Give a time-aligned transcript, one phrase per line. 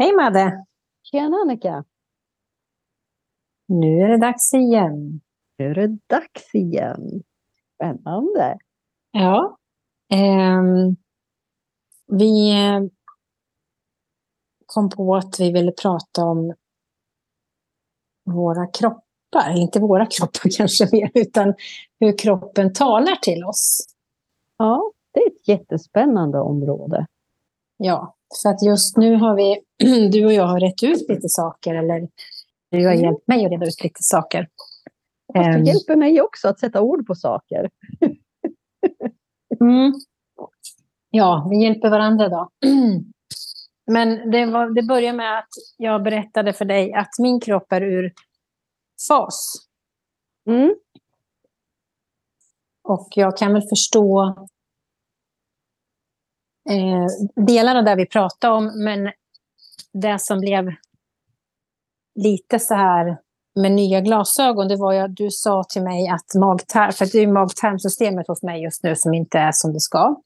[0.00, 0.64] Hej Madde!
[1.02, 1.84] Tjena Annika!
[3.68, 5.20] Nu är det dags igen.
[5.56, 7.22] Nu är det dags igen.
[7.74, 8.58] Spännande!
[9.10, 9.58] Ja.
[10.10, 10.96] ehm,
[12.06, 12.80] vi eh,
[14.66, 16.54] kom på att vi ville prata om
[18.24, 19.56] våra kroppar.
[19.56, 21.54] Inte våra kroppar kanske mer, utan
[22.00, 23.86] hur kroppen talar till oss.
[24.56, 27.06] Ja, det är ett jättespännande område.
[27.76, 29.60] Ja, för att just nu har vi,
[30.12, 32.08] du och jag har rätt ut lite saker, eller
[32.70, 33.04] du har Mm.
[33.04, 34.48] hjälpt mig att reda ut lite saker.
[35.34, 37.70] Fast Ehm, du hjälper mig också att sätta ord på saker.
[39.60, 39.92] Mm.
[41.10, 42.48] Ja, vi hjälper varandra då.
[43.86, 47.80] Men det, var, det börjar med att jag berättade för dig att min kropp är
[47.80, 48.12] ur
[49.08, 49.54] fas.
[50.46, 50.74] Mm.
[52.82, 54.34] Och jag kan väl förstå
[56.68, 57.06] eh,
[57.46, 59.12] delar av det vi pratade om, men
[59.92, 60.72] det som blev
[62.14, 63.18] lite så här
[63.60, 67.18] med nya glasögon, det var ju att du sa till mig att magtarm, för det
[67.18, 70.22] är magtarmsystemet hos mig just nu som inte är som det ska.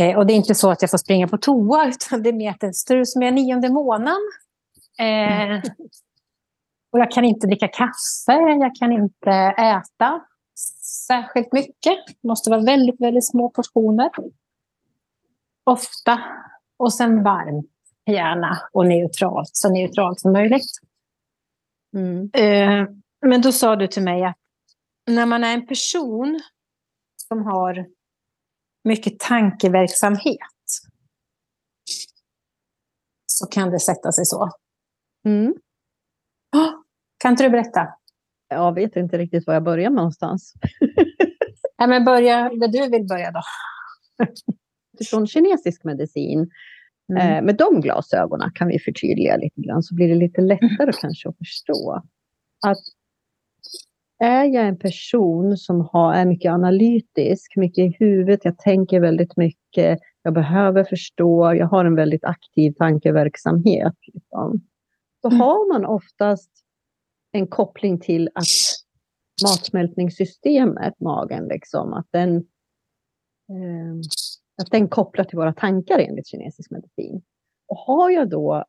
[0.00, 2.32] Eh, och det är inte så att jag får springa på toa, utan det är
[2.32, 2.72] mer att det
[3.14, 4.20] jag är nionde månaden.
[4.98, 5.56] Eh,
[6.92, 10.20] och jag kan inte dricka kaffe, jag kan inte äta
[11.06, 11.96] särskilt mycket.
[12.22, 14.10] Det måste vara väldigt, väldigt små portioner.
[15.64, 16.20] Ofta.
[16.76, 17.70] Och sen varmt,
[18.06, 18.58] gärna.
[18.72, 20.70] Och neutralt, så neutralt som möjligt.
[21.96, 22.30] Mm.
[22.34, 22.88] Eh,
[23.26, 24.36] men då sa du till mig att
[25.06, 26.40] när man är en person
[27.28, 27.86] som har
[28.84, 30.38] mycket tankeverksamhet
[33.26, 34.50] så kan det sätta sig så.
[35.26, 35.54] Mm.
[36.56, 36.70] Åh,
[37.18, 37.88] Kan inte du berätta?
[38.48, 40.54] Jag vet inte riktigt var jag börjar någonstans.
[41.78, 43.42] Nej, men börja där du vill börja då.
[44.94, 46.50] Utifrån kinesisk medicin,
[47.10, 47.36] Mm.
[47.38, 51.28] eh, med de glasögonen kan vi förtydliga lite grann, så blir det lite lättare kanske
[51.28, 52.02] att förstå.
[52.66, 52.78] Att
[54.18, 59.36] är jag en person som har, är mycket analytisk, mycket i huvudet, jag tänker väldigt
[59.36, 63.94] mycket, jag behöver förstå, jag har en väldigt aktiv tankeverksamhet.
[64.12, 64.60] Liksom.
[65.22, 65.40] Då Mm.
[65.40, 66.50] har man oftast
[67.32, 68.44] en koppling till att
[69.44, 72.36] matsmältningssystemet, magen, liksom, att den,
[73.48, 73.94] eh,
[74.62, 77.22] att den kopplar till våra tankar enligt kinesisk medicin.
[77.68, 78.64] Och har jag då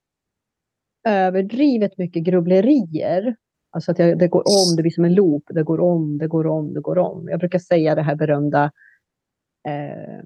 [1.08, 3.36] överdrivet mycket grubblerier,
[3.72, 6.28] alltså att jag, det går om, det blir som en loop, det går om, det
[6.28, 7.30] går om, det går om.
[7.30, 8.72] Jag brukar säga det här berömda
[9.68, 10.24] eh,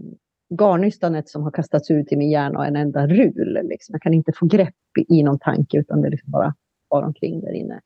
[0.59, 3.59] garnystanet som har kastats ut i min hjärna och en enda rul.
[3.63, 3.94] Liksom.
[3.94, 6.56] Jag kan inte få grepp i, i någon tanke utan det liksom bara
[6.89, 7.81] far omkring där inne.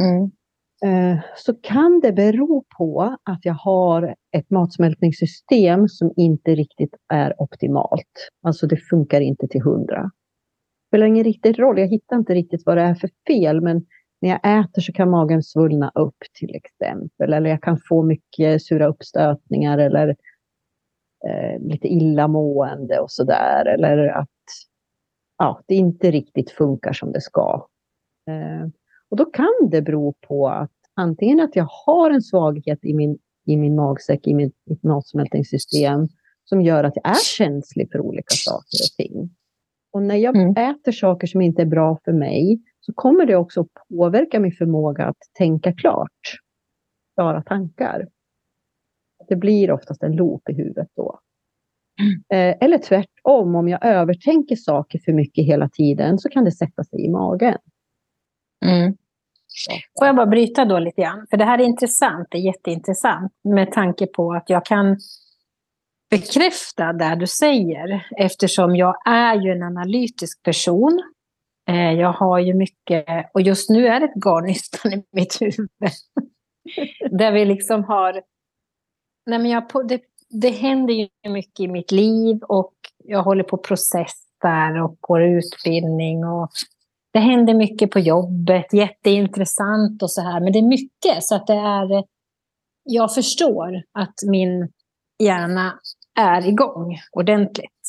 [0.00, 0.30] Mm.
[0.84, 7.42] Eh, så kan det bero på att jag har ett matsmältningssystem som inte riktigt är
[7.42, 8.30] optimalt.
[8.42, 10.02] Alltså det funkar inte till hundra.
[10.02, 13.86] Det spelar ingen riktig roll, jag hittar inte riktigt vad det är för fel, men
[14.20, 18.62] när jag äter så kan magen svullna upp till exempel, eller jag kan få mycket
[18.62, 20.08] sura uppstötningar eller
[21.28, 24.28] eh, lite illamående och sådär, eller att
[25.38, 27.68] ja, det inte riktigt funkar som det ska.
[28.28, 28.68] Eh,
[29.10, 33.18] och då kan det bero på att antingen att jag har en svaghet i min,
[33.46, 36.08] i min magsäck, i mitt, mitt matsmältningssystem,
[36.44, 39.30] som gör att jag är känslig för olika saker och ting.
[39.92, 40.50] Och när jag Mm.
[40.50, 45.04] äter saker som inte är bra för mig, så kommer det också påverka min förmåga
[45.06, 46.10] att tänka klart.
[47.14, 48.08] Klara tankar.
[49.28, 51.20] Det blir oftast en loop i huvudet då.
[52.32, 56.84] Eh, eller tvärtom, om jag övertänker saker för mycket hela tiden så kan det sätta
[56.84, 57.58] sig i magen.
[58.64, 58.96] Mm.
[59.98, 61.26] Får jag bara bryta då lite grann?
[61.30, 64.98] För det här är intressant, det är jätteintressant med tanke på att jag kan
[66.10, 71.02] bekräfta det du säger eftersom jag är ju en analytisk person.
[71.68, 75.68] Eh, Jag har ju mycket, och just nu är det ett garnnystan i mitt huvud.
[77.18, 78.12] Där vi liksom har...
[79.26, 82.74] Nej men jag, det, det händer ju mycket i mitt liv och
[83.04, 86.50] jag håller på och processar och går utbildning och
[87.14, 90.40] det händer mycket på jobbet, jätteintressant och så här.
[90.40, 92.04] Men det är mycket så att det är...
[92.84, 94.72] Jag förstår att min
[95.22, 95.80] hjärna
[96.18, 97.88] är igång ordentligt.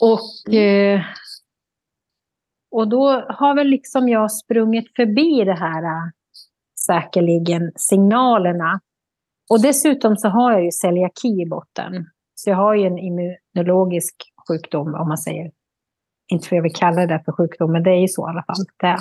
[0.00, 1.00] Och, eh,
[2.70, 6.10] och då har väl liksom jag sprungit förbi det här eh,
[6.86, 8.80] säkerligen signalerna.
[9.50, 12.06] Och dessutom så har jag ju celiaki i botten.
[12.34, 14.14] Så jag har ju en immunologisk
[14.48, 15.50] sjukdom om man säger
[16.32, 18.42] inte för jag vill kalla det för sjukdom, men det är ju så i alla
[18.42, 18.56] fall.
[18.76, 18.98] Det.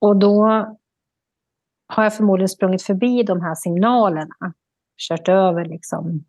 [0.00, 0.46] Och då
[1.86, 4.54] har jag förmodligen sprungit förbi de här signalerna.
[4.96, 6.24] Kört över liksom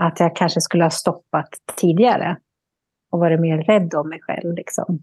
[0.00, 2.36] att jag kanske skulle ha stoppat tidigare.
[3.10, 4.54] och varit mer rädd om mig själv.
[4.54, 5.02] Liksom.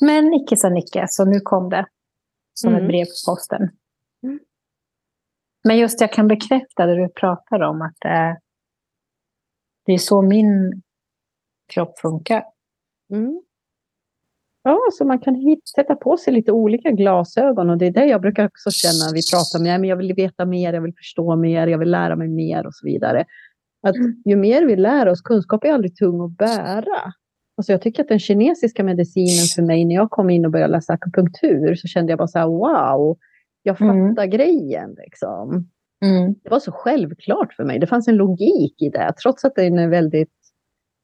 [0.00, 1.86] Men icke sa Nicke, så nu kom det
[2.54, 2.82] som mm.
[2.82, 3.70] ett brev på posten.
[4.22, 4.40] Mm.
[5.64, 8.40] Men just jag kan bekräfta det du pratar om, att det
[9.84, 10.82] det är så min
[11.74, 12.44] kropp funkar.
[13.12, 13.42] Mm.
[14.64, 18.06] Ja, så man kan hit, sätta på sig lite olika glasögon och det är det
[18.06, 19.12] jag brukar också känna.
[19.14, 21.90] Vi pratar om, ja, men jag vill veta mer, jag vill förstå mer, jag vill
[21.90, 23.24] lära mig mer och så vidare.
[23.82, 24.22] Att mm.
[24.24, 27.12] ju mer vi lär oss, kunskap är aldrig tung att bära.
[27.56, 30.72] Alltså jag tycker att den kinesiska medicinen för mig, när jag kom in och började
[30.72, 33.18] läsa akupunktur, så kände jag bara så här, wow,
[33.62, 34.08] jag mm.
[34.08, 34.30] fattar mm.
[34.30, 34.94] grejen.
[34.98, 35.68] Liksom.
[36.04, 36.34] Mm.
[36.42, 37.78] Det var så självklart för mig.
[37.78, 40.32] Det fanns en logik i det, trots att den är väldigt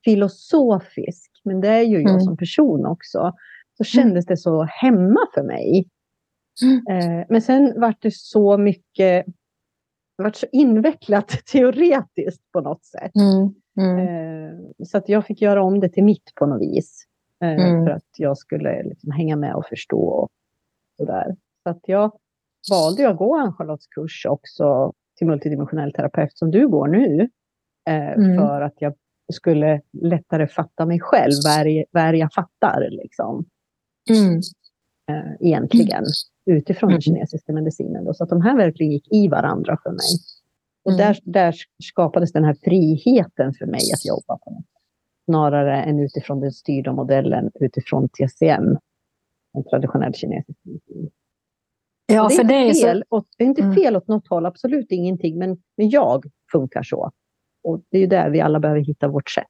[0.04, 1.27] filosofisk.
[1.48, 2.20] Men det är ju jag mm.
[2.20, 3.32] som person också.
[3.76, 5.88] Så kändes det så hemma för mig.
[6.62, 6.86] Mm.
[6.90, 9.26] Eh, men sen var det så mycket,
[10.16, 13.12] det var så invecklat teoretiskt på något sätt.
[13.14, 13.54] Mm.
[13.80, 13.98] Mm.
[13.98, 14.54] Eh,
[14.86, 17.04] så att jag fick göra om det till mitt på något vis.
[17.44, 17.84] Eh, mm.
[17.84, 20.00] För att jag skulle liksom hänga med och förstå.
[20.00, 20.28] Och
[20.96, 21.36] sådär.
[21.62, 22.12] Så att jag
[22.70, 27.28] valde att gå Ann-Charlottes kurs också till multidimensionell terapeut som du går nu.
[27.88, 28.38] Eh, mm.
[28.38, 28.94] För att jag
[29.34, 31.32] skulle lättare fatta mig själv,
[31.90, 32.88] vad jag fattar.
[32.90, 33.44] Liksom.
[34.10, 34.40] Mm.
[35.10, 36.04] Eh, egentligen,
[36.46, 37.00] utifrån den mm.
[37.00, 38.04] kinesiska medicinen.
[38.04, 40.18] Då, så att de här verkligen gick i varandra för mig.
[40.84, 41.06] Och mm.
[41.06, 41.54] där, där
[41.84, 44.64] skapades den här friheten för mig att jobba på något
[45.24, 48.78] Snarare än utifrån den styrda modellen utifrån TCM,
[49.56, 51.10] en traditionell kinesisk medicin.
[52.06, 53.16] Ja, det för det är fel, så...
[53.16, 53.74] åt, det är inte mm.
[53.74, 57.10] fel åt något håll, absolut ingenting, men, men jag funkar så.
[57.68, 59.46] Och det är ju där vi alla behöver hitta vårt sätt.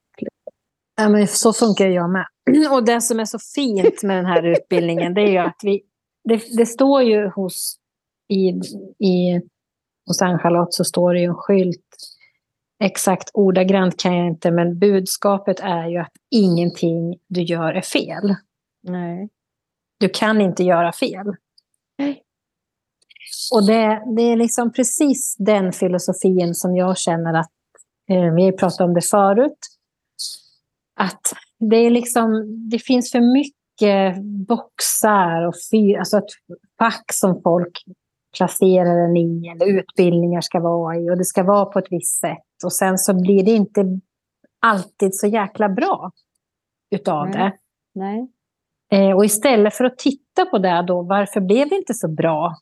[0.97, 2.27] Ja, men så funkar jag med.
[2.73, 5.83] Och det som är så fint med den här utbildningen, det är ju att vi...
[6.25, 7.79] Det, det står ju hos,
[8.29, 8.49] i,
[9.07, 9.41] i,
[10.07, 11.87] hos Ann-Charlotte så står det ju en skylt.
[12.85, 18.35] Exakt ordagrant kan jag inte, men budskapet är ju att ingenting du gör är fel.
[18.83, 19.29] Nej.
[20.01, 21.27] Du kan inte göra fel.
[21.99, 22.23] Nej.
[23.53, 27.51] Och det, det är liksom precis den filosofin som jag känner att,
[28.09, 29.59] vi har pratat om det förut,
[31.01, 31.21] att
[31.59, 36.31] det, är liksom, det finns för mycket boxar och fy, alltså ett
[36.79, 37.85] fack som folk
[38.37, 42.21] placerar den i, eller utbildningar ska vara i, och det ska vara på ett visst
[42.21, 42.65] sätt.
[42.65, 44.01] Och sen så blir det inte
[44.61, 46.11] alltid så jäkla bra
[46.91, 47.39] utav Nej.
[47.39, 47.53] det.
[47.95, 48.29] Nej.
[48.93, 52.57] Eh, och istället för att titta på det då, varför blev det inte så bra?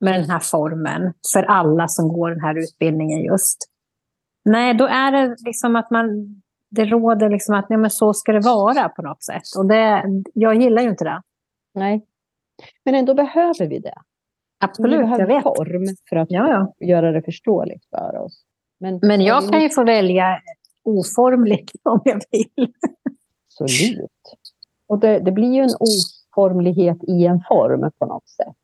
[0.00, 3.56] med den här formen för alla som går den här utbildningen just.
[4.44, 6.08] Nej, då är det liksom att man,
[6.70, 9.42] det råder liksom att nej, men så ska det vara på något sätt.
[9.58, 10.04] Och det,
[10.34, 11.22] jag gillar ju inte det.
[11.74, 12.06] Nej,
[12.84, 13.94] men ändå behöver vi det.
[14.58, 15.42] Absolut, vi behöver jag vet.
[15.42, 16.86] form för att ja, ja.
[16.86, 18.44] göra det förståeligt för oss.
[18.80, 20.40] Men, men jag kan ju få välja
[20.84, 22.72] oformligt om jag vill.
[23.60, 24.10] Absolut.
[24.86, 28.56] Och det, det blir ju en oformlighet i en form på något sätt.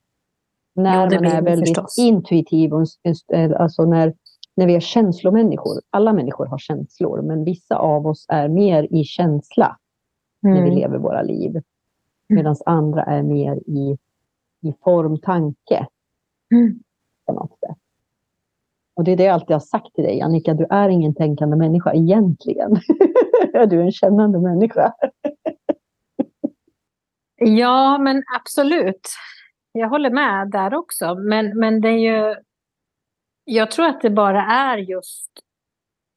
[0.75, 1.99] När ja, man är väldigt förstås.
[1.99, 2.87] intuitiv, och,
[3.59, 4.15] alltså när,
[4.57, 5.81] när vi är känslomänniskor.
[5.91, 9.79] Alla människor har känslor, men vissa av oss är mer i känsla
[10.45, 10.55] mm.
[10.55, 10.81] när vi mm.
[10.81, 11.51] lever våra liv.
[11.51, 11.63] Mm.
[12.29, 13.99] Medan andra är mer i,
[14.63, 15.87] i formtanke.
[16.55, 16.79] Mm.
[17.27, 17.77] På något sätt.
[18.97, 21.57] Och det är det jag alltid har sagt till dig, Annika, du är ingen tänkande
[21.57, 22.71] människa egentligen.
[23.53, 24.93] du är en kännande människa.
[27.37, 29.09] ja, men absolut
[29.79, 31.15] jag håller med där också.
[31.15, 32.35] Men, men det är ju...
[33.49, 35.31] Jag tror att det bara är just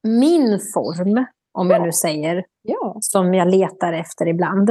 [0.02, 2.96] min form, om jag nu säger, ja.
[3.00, 4.70] som jag letar efter ibland.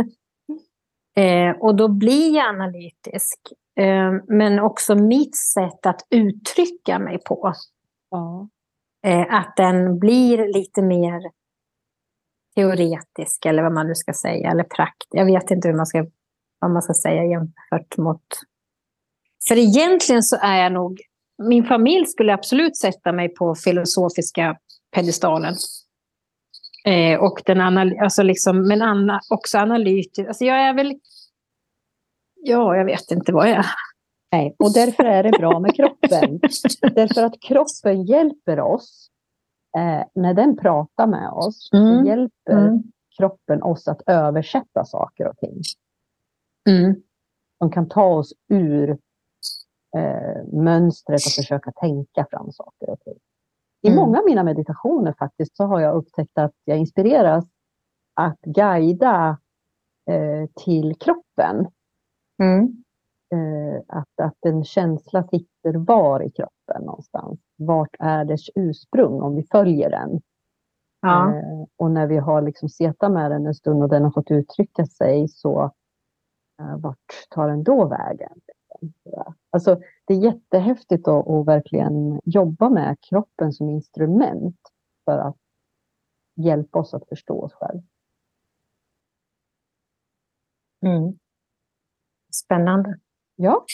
[1.17, 3.39] Eh, och då blir jag analytisk.
[3.79, 7.53] Eh, men också mitt sätt att uttrycka mig på.
[8.09, 8.49] Ja.
[9.07, 11.31] Eh, att den blir lite mer
[12.55, 15.07] teoretisk, eller vad man nu ska säga, eller prakt.
[15.09, 16.05] Jag vet inte hur man ska,
[16.59, 18.23] vad man ska säga jämfört mot
[19.47, 21.01] för egentligen så är jag nog...
[21.39, 24.57] Min familj skulle absolut sätta mig på filosofiska
[24.95, 25.55] pedestalen.
[26.85, 30.27] Eh, och den anal alltså liksom, men Anna, också analytisk.
[30.27, 30.99] Alltså jag är väl...
[32.35, 33.65] Ja, jag vet inte vad jag är.
[34.31, 36.39] Nej, och därför är det bra med kroppen.
[36.95, 39.09] därför att kroppen hjälper oss.
[39.77, 42.03] Eh, när den pratar med oss, mm.
[42.03, 42.83] så hjälper mm.
[43.17, 45.61] kroppen oss att översätta saker och ting.
[46.69, 46.95] Mm.
[47.59, 48.97] De kan ta oss ur
[49.97, 53.17] eh, mönstret och försöka tänka fram saker och ting.
[53.81, 53.99] I mm.
[53.99, 57.45] många av mina meditationer faktiskt så har jag upptäckt att jag inspireras
[58.13, 59.37] att guida
[60.09, 61.67] eh, till kroppen.
[62.43, 62.83] Mm.
[63.33, 67.39] Eh, att, att en känsla sitter var i kroppen någonstans.
[67.57, 70.21] Vart är dess ursprung om vi följer den?
[71.01, 71.35] Ja.
[71.35, 74.31] Eh, och när vi har liksom setat med den en stund och den har fått
[74.31, 75.71] uttrycka sig, så
[76.61, 78.41] eh, vart tar den då vägen?
[79.49, 84.59] Alltså, det är jättehäftigt att, att verkligen jobba med kroppen som instrument
[85.05, 85.37] för att
[86.35, 87.83] hjälpa oss att förstå oss själva.
[90.85, 91.17] Mm.
[92.31, 92.99] Spännande.
[93.35, 93.65] Ja.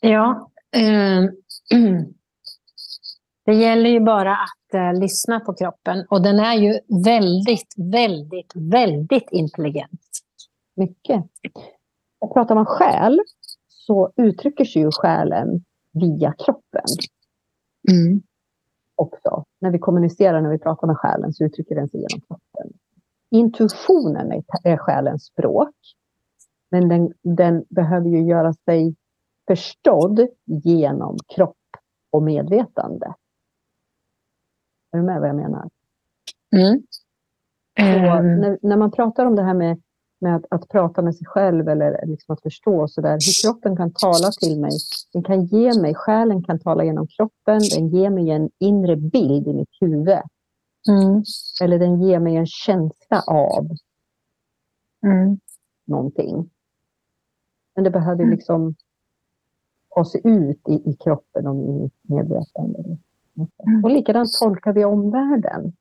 [0.00, 0.50] Ja.
[0.76, 1.24] Eh,
[3.44, 6.06] det gäller ju bara att eh, lyssna på kroppen.
[6.10, 10.00] Och den är ju väldigt, väldigt, väldigt intelligent.
[10.74, 11.24] Mycket.
[12.18, 13.20] Och pratar man själ
[13.86, 16.84] så uttrycker sig ju själen via kroppen.
[17.90, 18.22] Mm.
[18.94, 19.44] Också.
[19.60, 22.72] När vi kommunicerar, när vi pratar med själen så uttrycker den sig genom kroppen.
[23.30, 25.74] Intuitionen är, själens språk.
[26.70, 28.94] Men den, den behöver ju göra sig
[29.46, 31.56] förstådd genom kropp
[32.12, 33.14] och medvetande.
[34.92, 35.68] Är du med vad jag menar?
[36.56, 36.82] Mm.
[37.74, 38.40] Mm.
[38.40, 39.82] när, när man pratar om det här med,
[40.22, 43.76] med att, att prata med sig själv eller liksom att förstå så där, hur kroppen
[43.76, 44.70] kan tala till mig.
[45.12, 49.48] Den kan ge mig, själen kan tala genom kroppen, den ger mig en inre bild
[49.48, 50.18] i mitt huvud.
[50.88, 51.22] Mm.
[51.62, 53.68] Eller den ger mig en känsla av
[55.06, 55.38] Mm.
[55.84, 56.50] någonting.
[57.74, 58.74] Men det behöver liksom
[59.94, 62.98] ta sig ut i, i kroppen och i mitt medvetande.
[63.84, 65.72] Och likadant tolkar vi omvärlden.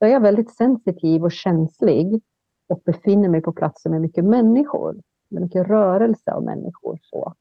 [0.00, 2.22] Då är jag väldigt sensitiv och känslig
[2.68, 5.00] och befinner mig på platser med mycket människor.
[5.28, 6.98] Med mycket rörelse av människor.
[7.02, 7.34] Så.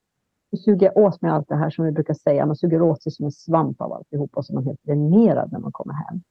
[0.51, 2.45] Då suger jag åt mig allt det här som vi brukar säga.
[2.45, 5.51] Man suger åt sig som en svamp av alltihop och så är man helt dränerad
[5.51, 6.21] när man kommer hem.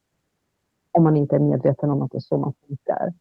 [0.92, 3.12] Om man inte är medveten om att det är så man funkar.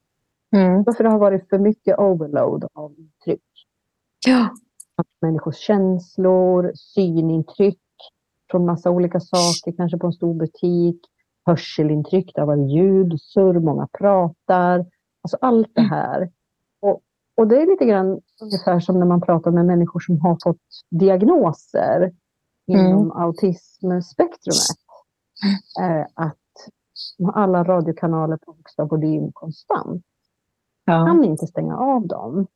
[0.56, 0.84] Mm.
[0.84, 3.44] Varför det har varit för mycket overload av intryck.
[4.28, 4.50] Ja.
[5.22, 7.80] Människors känslor, synintryck
[8.52, 11.02] från massa olika saker, kanske på en stor butik.
[11.46, 14.86] Hörselintryck, det har varit ljud, surr, många pratar.
[15.22, 16.32] Alltså allt det här.
[16.80, 17.02] Och,
[17.36, 20.62] och det är lite grann ungefär som när man pratar med människor som har fått
[20.90, 22.14] diagnoser
[22.68, 24.78] inom autismspektrumet.
[25.82, 26.38] Eh, att
[27.34, 30.06] alla radiokanaler på högsta volym konstant
[30.86, 31.06] Ja.
[31.06, 32.48] kan inte stänga av dem.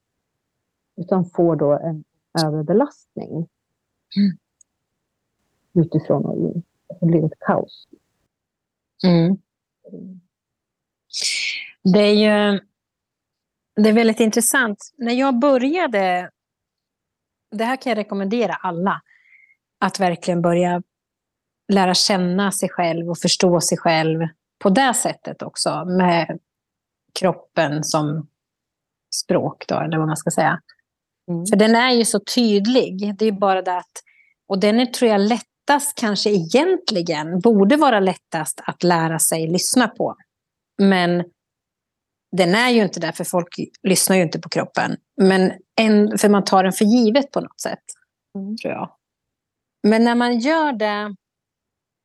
[0.98, 2.04] Utan får då en
[2.46, 3.48] överbelastning.
[5.74, 6.64] Utifrån och in.
[7.00, 7.88] Det blir ett kaos.
[9.06, 9.38] Mm.
[11.94, 12.60] Det är ju
[13.76, 14.78] det är väldigt intressant.
[14.98, 16.30] När jag började,
[17.52, 19.02] det här kan jag rekommendera alla,
[19.80, 20.82] att verkligen börja
[21.74, 24.20] lära känna sig själv och förstå sig själv
[24.60, 26.40] på det sättet också, med
[27.20, 28.28] kroppen som
[29.16, 30.62] språk, då, eller vad man ska säga.
[31.32, 31.46] Mm.
[31.46, 33.16] För den är ju så tydlig.
[33.18, 34.04] Det är bara det att,
[34.48, 39.88] och den är, tror jag, lättast kanske egentligen, borde vara lättast att lära sig lyssna
[39.88, 40.16] på.
[40.78, 41.24] Men
[42.36, 44.98] den är ju inte där, för folk lyssnar ju inte på kroppen.
[45.22, 45.52] Men
[45.82, 47.84] en, för man tar den för givet på något sätt,
[48.38, 48.58] Mm.
[48.58, 48.90] tror jag.
[49.88, 51.16] Men när man gör det,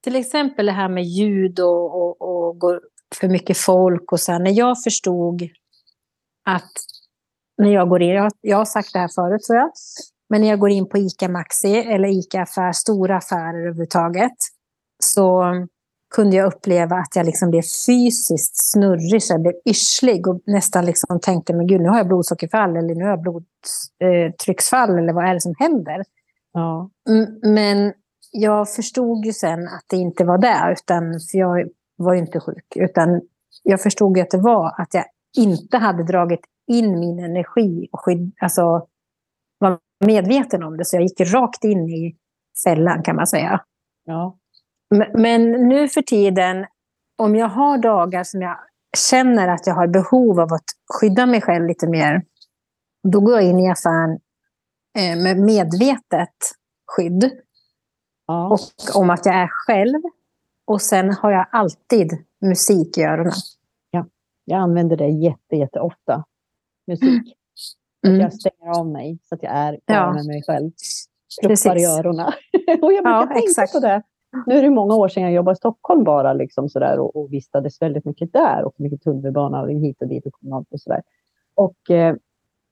[0.05, 2.81] till exempel det här med ljud och, och, och
[3.15, 5.43] för mycket folk och så här, när jag förstod
[6.45, 6.73] att
[7.63, 9.71] när jag går in, jag, jag har sagt det här förut tror jag,
[10.29, 14.37] men när jag går in på ICA Maxi eller ICA affär, stora affärer överhuvudtaget,
[15.03, 15.45] så
[16.11, 20.85] kunde jag uppleva att jag liksom blev fysiskt snurrig, så jag blev yrslig och nästan
[20.85, 25.25] liksom tänkte, men gud, nu har jag blodsockerfall eller nu har jag blodtrycksfall eller vad
[25.25, 26.05] är det som händer?
[26.53, 26.91] Ja.
[27.09, 27.93] Mm, Men
[28.33, 32.41] jag förstod ju sen att det inte var det, utan, för jag var ju inte
[32.41, 32.77] sjuk.
[32.77, 33.21] Utan
[33.63, 35.05] jag förstod ju att det var att jag
[35.37, 38.87] inte hade dragit in min energi och skydd, alltså,
[39.59, 40.85] var medveten om det.
[40.85, 42.17] Så jag gick rakt in i
[42.65, 43.61] fällan kan man säga.
[44.05, 44.37] Ja.
[45.15, 46.67] Men, nu för tiden,
[47.19, 48.59] om jag har dagar som jag
[49.11, 50.65] känner att jag har behov av att
[51.01, 52.23] skydda mig själv lite mer,
[53.13, 54.11] då går jag in i affären
[54.99, 56.37] eh, med medvetet
[56.97, 57.31] skydd.
[58.27, 58.49] Ja.
[58.49, 60.01] Och om att jag är själv.
[60.67, 63.33] Och sen har jag alltid musik i öronen.
[64.45, 66.25] Jag använder det jätte, jätte ofta.
[66.87, 67.37] Musik.
[68.07, 68.21] Mm.
[68.21, 70.13] Jag stänger av mig så att jag är bara Ja.
[70.13, 70.71] med mig själv.
[71.43, 72.27] Pluppar i öronen.
[72.83, 73.73] och jag brukar Ja, tänka exakt.
[73.73, 74.03] på det.
[74.47, 77.33] Nu är det många år sedan jag jobbade i Stockholm bara liksom sådär, och, och
[77.33, 78.65] vistades väldigt mycket där.
[78.65, 81.03] Och mycket tunnelbana hit och dit och kommunalt och sådär.
[81.55, 82.15] Och eh,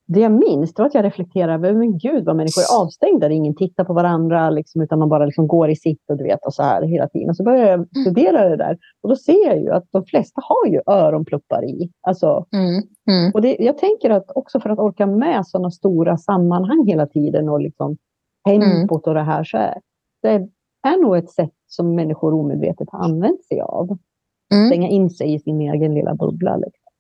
[0.07, 3.31] det jag minns det var att jag reflekterade över, men gud vad människor är avstängda.
[3.31, 6.47] Ingen tittar på varandra liksom, utan man bara liksom går i sitt och du vet
[6.47, 7.31] och så här hela tiden.
[7.31, 8.79] Och så börjar jag studera det där.
[9.03, 11.91] Och då ser jag ju att de flesta har ju öronpluppar i.
[12.01, 12.83] Alltså, Mm.
[13.11, 13.33] Mm.
[13.35, 17.49] och det, jag tänker att också för att orka med sådana stora sammanhang hela tiden
[17.49, 17.97] och liksom
[18.47, 19.75] tempot och det här så är
[20.23, 20.49] det
[20.83, 23.99] är nog ett sätt som människor omedvetet har använt sig av.
[24.53, 24.69] mm.
[24.69, 26.57] stänga in sig i sin egen lilla bubbla.
[26.57, 26.93] Liksom.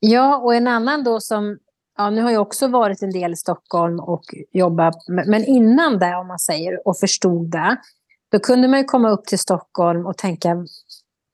[0.00, 1.58] Ja, och en annan då som,
[1.98, 6.16] ja nu har jag också varit en del i Stockholm och jobbat, men innan det
[6.16, 7.76] om man säger och förstod det,
[8.32, 10.66] då kunde man ju komma upp till Stockholm och tänka,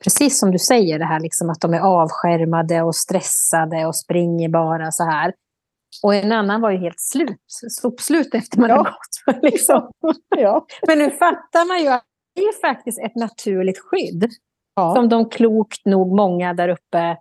[0.05, 4.49] precis som du säger, det här liksom att de är avskärmade och stressade och springer
[4.49, 5.35] bara så här.
[6.03, 8.77] Och en annan var ju helt slut, sopslut efter man ja.
[8.77, 9.43] hade gått.
[9.53, 9.91] Liksom.
[10.37, 10.67] Ja.
[10.87, 12.05] Men nu fattar man ju att
[12.35, 14.31] det är faktiskt ett naturligt skydd.
[14.75, 14.95] Ja.
[14.95, 17.17] Som de klokt nog många där uppe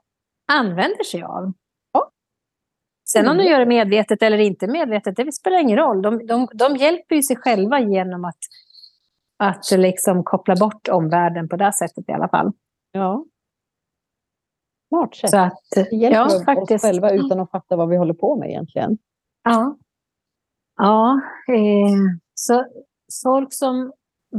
[0.52, 1.54] använder sig av.
[1.92, 2.12] Ja.
[3.10, 3.52] Sen om de mm.
[3.52, 6.02] gör det medvetet eller inte medvetet, det spelar ingen roll.
[6.02, 8.40] De, de, de hjälper ju sig själva genom att,
[9.44, 12.52] att liksom koppla bort omvärlden på det sättet i alla fall.
[12.92, 13.26] Ja.
[14.90, 15.30] Smart sätt.
[15.30, 16.72] Så att, hjälper ja, faktiskt.
[16.72, 18.98] oss själva utan att fatta vad vi håller på med egentligen.
[19.44, 19.78] Ja.
[20.78, 21.96] Ja, eh,
[22.34, 22.66] så
[23.24, 23.92] folk som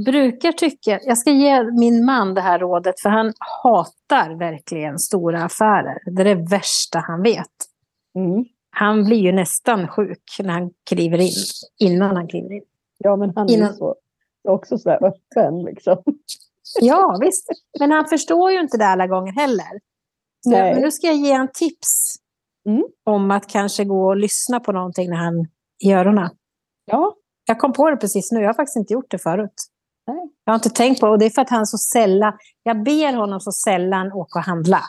[0.04, 5.44] brukar tycka, jag ska ge min man det här rådet, för han hatar verkligen stora
[5.44, 5.98] affärer.
[6.16, 7.46] Det är det värsta han vet.
[8.14, 8.44] Mm.
[8.70, 11.32] Han blir ju nästan sjuk när han kliver in,
[11.78, 12.62] innan han kliver in.
[12.98, 13.68] Ja, men han innan...
[13.68, 13.94] är så,
[14.48, 16.02] också så här öppen liksom.
[16.80, 17.48] Ja, visst.
[17.80, 19.80] Men han förstår ju inte det alla gånger heller.
[20.40, 22.16] Så, men nu ska jag ge en tips
[22.66, 22.84] mm.
[23.04, 25.46] om att kanske gå och lyssna på någonting när han
[25.84, 26.30] i öronen.
[26.84, 27.16] Ja.
[27.46, 28.40] Jag kom på det precis nu.
[28.40, 29.54] Jag har faktiskt inte gjort det förut.
[30.06, 30.30] Nej.
[30.44, 31.12] Jag har inte tänkt på det.
[31.12, 32.32] Och det är för att han så sällan...
[32.62, 34.80] Jag ber honom så sällan åka och handla.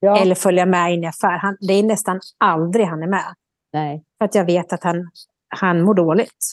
[0.00, 0.18] Ja.
[0.18, 1.38] Eller följa med in i affär.
[1.38, 3.34] Han, det är nästan aldrig han är med.
[3.72, 4.04] Nej.
[4.18, 5.10] För att jag vet att han,
[5.48, 6.44] han mår dåligt.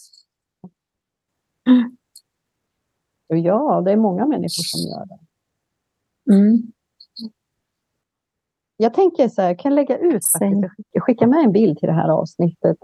[1.69, 1.97] Mm.
[3.27, 5.19] Ja, det är många människor som gör det.
[6.33, 6.71] Mm.
[8.77, 11.87] Jag tänker så här, jag kan lägga ut, faktiskt, jag skickar med en bild till
[11.87, 12.77] det här avsnittet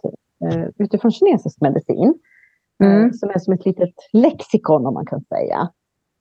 [0.45, 2.19] eh, utifrån kinesisk medicin.
[2.83, 3.13] Eh, mm.
[3.13, 5.69] som är som ett litet lexikon om man kan säga.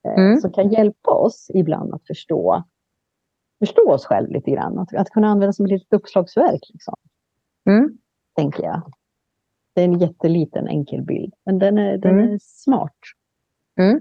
[0.09, 0.41] Eh, mm.
[0.41, 2.65] Som kan hjälpa oss ibland att förstå,
[3.59, 4.79] förstå oss själv lite grann.
[4.79, 6.61] Att, att kunna använda som ett litet uppslagsverk.
[6.73, 6.95] Liksom.
[7.71, 7.99] Mm.
[8.37, 8.83] Tänker jag.
[9.75, 12.33] Det är en jätteliten enkel bild, men den är, den mm.
[12.33, 12.97] är smart.
[13.81, 14.01] Mm.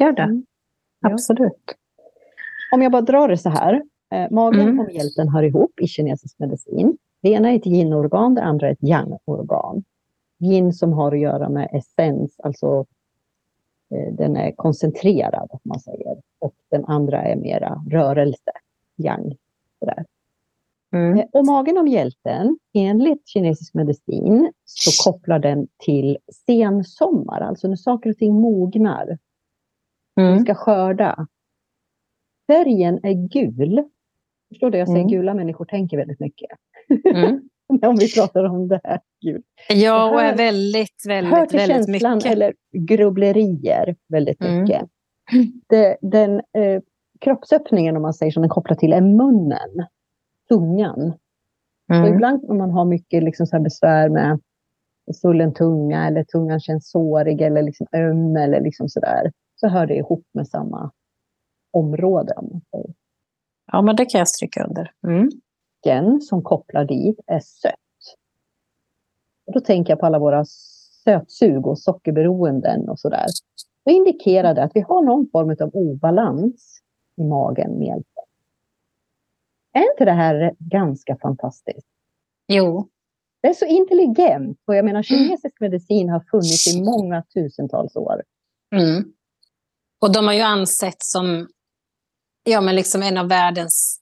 [0.00, 0.22] Gör det.
[0.22, 0.46] Mm.
[1.06, 1.74] Absolut.
[2.74, 3.82] Om jag bara drar det så här.
[4.12, 4.80] Eh, magen mm.
[4.80, 6.98] och mjälten hör ihop i kinesisk medicin.
[7.22, 9.84] Det ena är ett yin-organ, det andra är ett yang-organ.
[10.40, 12.86] Yin som har att göra med essens, alltså
[13.94, 16.16] eh, den är koncentrerad, om man säger.
[16.38, 18.52] Och den andra är mera rörelse,
[18.96, 19.36] yang.
[19.78, 20.04] Sådär.
[20.92, 21.18] Mm.
[21.18, 27.76] Eh, och magen och mjälten, enligt kinesisk medicin, så kopplar den till sensommar, alltså när
[27.76, 29.18] saker och ting mognar.
[30.20, 30.34] Mm.
[30.34, 31.26] Vi ska skörda.
[32.46, 33.88] Färgen är gul
[34.52, 34.78] Förstår du?
[34.78, 35.10] Jag säger mm.
[35.10, 36.50] gula människor tänker väldigt mycket.
[37.14, 37.40] Mm.
[37.82, 39.00] om vi pratar om det här.
[39.20, 39.42] Gud.
[39.68, 42.32] Ja, och är väldigt, väldigt, hör till väldigt känslan mycket.
[42.32, 44.60] eller grubblerier väldigt mm.
[44.60, 44.82] mycket.
[45.68, 46.82] Det, den eh,
[47.20, 49.86] kroppsöppningen, om man säger som den kopplar till, är munnen.
[50.48, 51.12] Tungan.
[51.92, 52.02] Mm.
[52.02, 54.40] Och ibland om man har mycket liksom, så besvär med
[55.14, 59.94] svullen tunga eller tungan känns sårig eller liksom öm eller liksom sådär, så hör det
[59.94, 60.90] ihop med samma
[61.72, 62.32] område.
[62.36, 62.94] Om man säger.
[63.72, 64.90] Ja, men det kan jag stryka under.
[65.06, 65.30] Mm.
[65.82, 67.74] Den som kopplar dit är sött.
[69.46, 70.44] Och då tänker jag på alla våra
[71.04, 73.26] sötsug och sockerberoenden och sådär.
[73.84, 76.80] Då indikerar det att vi har någon form av obalans
[77.16, 78.24] i magen, mjälten.
[79.72, 81.88] Är inte det här ganska fantastiskt?
[82.48, 82.88] Jo.
[83.42, 84.58] Det är så intelligent.
[84.66, 88.22] Och jag menar, kinesisk medicin har funnits i många tusentals år.
[88.74, 89.12] Mm.
[90.00, 91.48] Och de har ju ansett som
[92.44, 94.00] ja, men liksom en av världens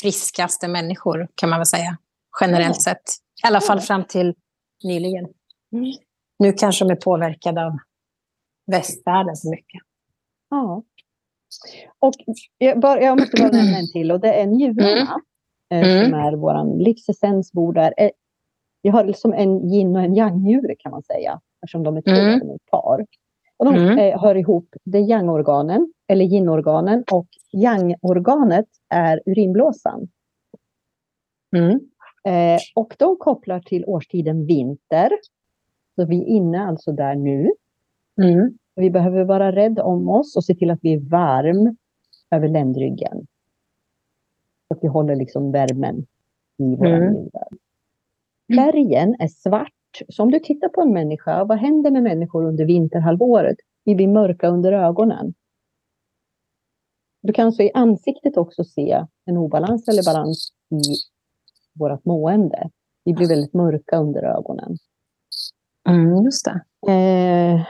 [0.00, 1.96] friskaste människor, kan man väl säga.
[2.40, 2.74] Generellt mm.
[2.74, 3.02] sett.
[3.44, 4.34] I alla fall fram till
[4.84, 5.24] nyligen.
[5.72, 5.92] Mm.
[6.38, 7.78] Nu kanske de är påverkade av
[8.66, 9.82] västvärlden så mycket.
[10.50, 10.82] Ja.
[11.98, 12.14] Och
[12.58, 15.20] jag, bara, jag måste bara nämna en till och det är njurarna.
[15.70, 15.84] Mm.
[15.84, 16.26] Eh, som mm.
[16.26, 17.74] är vår livsessensbord.
[17.74, 17.94] Där.
[17.96, 18.10] Eh,
[18.82, 21.40] jag har liksom en yin och en yang-njure kan man säga.
[21.62, 22.58] Eftersom de är två mm.
[22.70, 23.06] par.
[23.58, 23.98] Och de mm.
[23.98, 24.74] eh, hör ihop.
[24.84, 30.08] Det är yang-organen, eller yin-organen, och yang-organet är urinblåsan.
[31.56, 31.80] Mm.
[32.24, 35.10] Eh, och de kopplar till årstiden vinter.
[35.96, 37.50] Så vi är inne alltså där nu.
[38.22, 38.58] Mm.
[38.74, 41.76] Vi behöver vara rädda om oss och se till att vi är varm
[42.30, 43.26] över ländryggen.
[44.68, 46.06] Så att vi håller liksom värmen
[46.58, 47.28] i våra mm.
[48.56, 49.72] Färgen är svart
[50.08, 53.56] så om du tittar på en människa, vad händer med människor under vinterhalvåret?
[53.84, 55.34] Vi blir mörka under ögonen.
[57.22, 60.94] Du kan så i ansiktet också se en obalans eller balans i
[61.78, 62.70] vårt mående.
[63.04, 64.76] Vi blir väldigt mörka under ögonen.
[65.88, 66.92] Mm, just det.
[66.92, 67.66] Eh,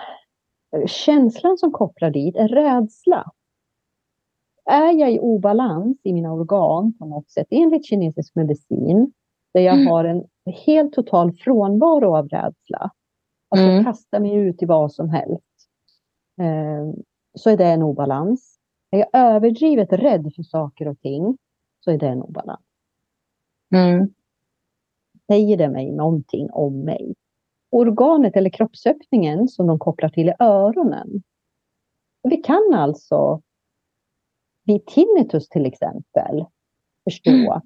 [0.87, 3.33] känslan som kopplar dit är rädsla.
[4.71, 9.13] är jag i obalans i mina organ på något sätt, enligt kinesisk medicin,
[9.59, 9.87] där jag mm.
[9.87, 10.25] har en
[10.67, 12.91] helt total frånvaro av rädsla,
[13.49, 13.75] att mm.
[13.75, 15.69] jag kastar mig ut i vad som helst,
[16.41, 17.01] eh,
[17.35, 18.59] så är det en obalans.
[18.91, 21.39] Är jag överdrivet rädd för saker och ting,
[21.81, 22.61] så är det en obalans.
[23.75, 24.15] Mm.
[25.27, 27.15] Säger det mig någonting om mig?
[27.71, 31.23] Organet eller kroppsöppningen som de kopplar till är öronen.
[32.23, 33.43] Vi kan alltså
[34.65, 36.45] vid tinnitus till exempel
[37.05, 37.61] förstå, mm.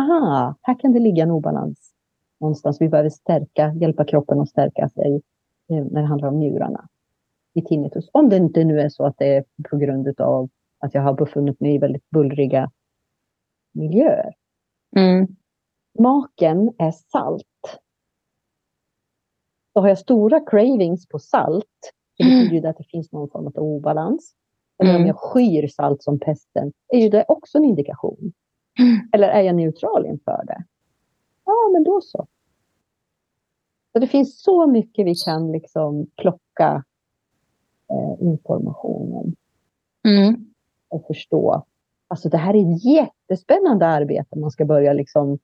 [0.00, 1.94] Aha, här kan det ligga en obalans
[2.40, 2.80] någonstans.
[2.80, 5.22] Vi behöver stärka, hjälpa kroppen att stärka sig
[5.70, 6.88] eh, när det handlar om njurarna
[7.54, 8.10] vid tinnitus.
[8.12, 11.14] Om det inte nu är så att det är på grund av att jag har
[11.14, 12.70] befunnit mig i väldigt bullriga
[13.72, 14.34] miljöer.
[14.96, 15.26] Mm.
[15.96, 17.44] Smaken är salt.
[19.72, 23.46] Så har jag stora cravings på salt, det betyder ju att det finns någon form
[23.46, 24.34] av obalans.
[24.78, 25.02] Eller mm.
[25.02, 28.32] om jag skyr salt som pesten, är ju det också en indikation.
[29.12, 30.64] Eller är jag neutral inför det?
[31.44, 32.26] Ja, men då så.
[33.92, 36.84] Så det finns så mycket vi kan liksom plocka
[37.90, 39.36] eh, informationen.
[40.08, 40.46] Mm.
[40.88, 41.64] Och förstå.
[42.08, 44.38] Alltså det här är ett jättespännande arbete.
[44.38, 45.38] Man ska börja liksom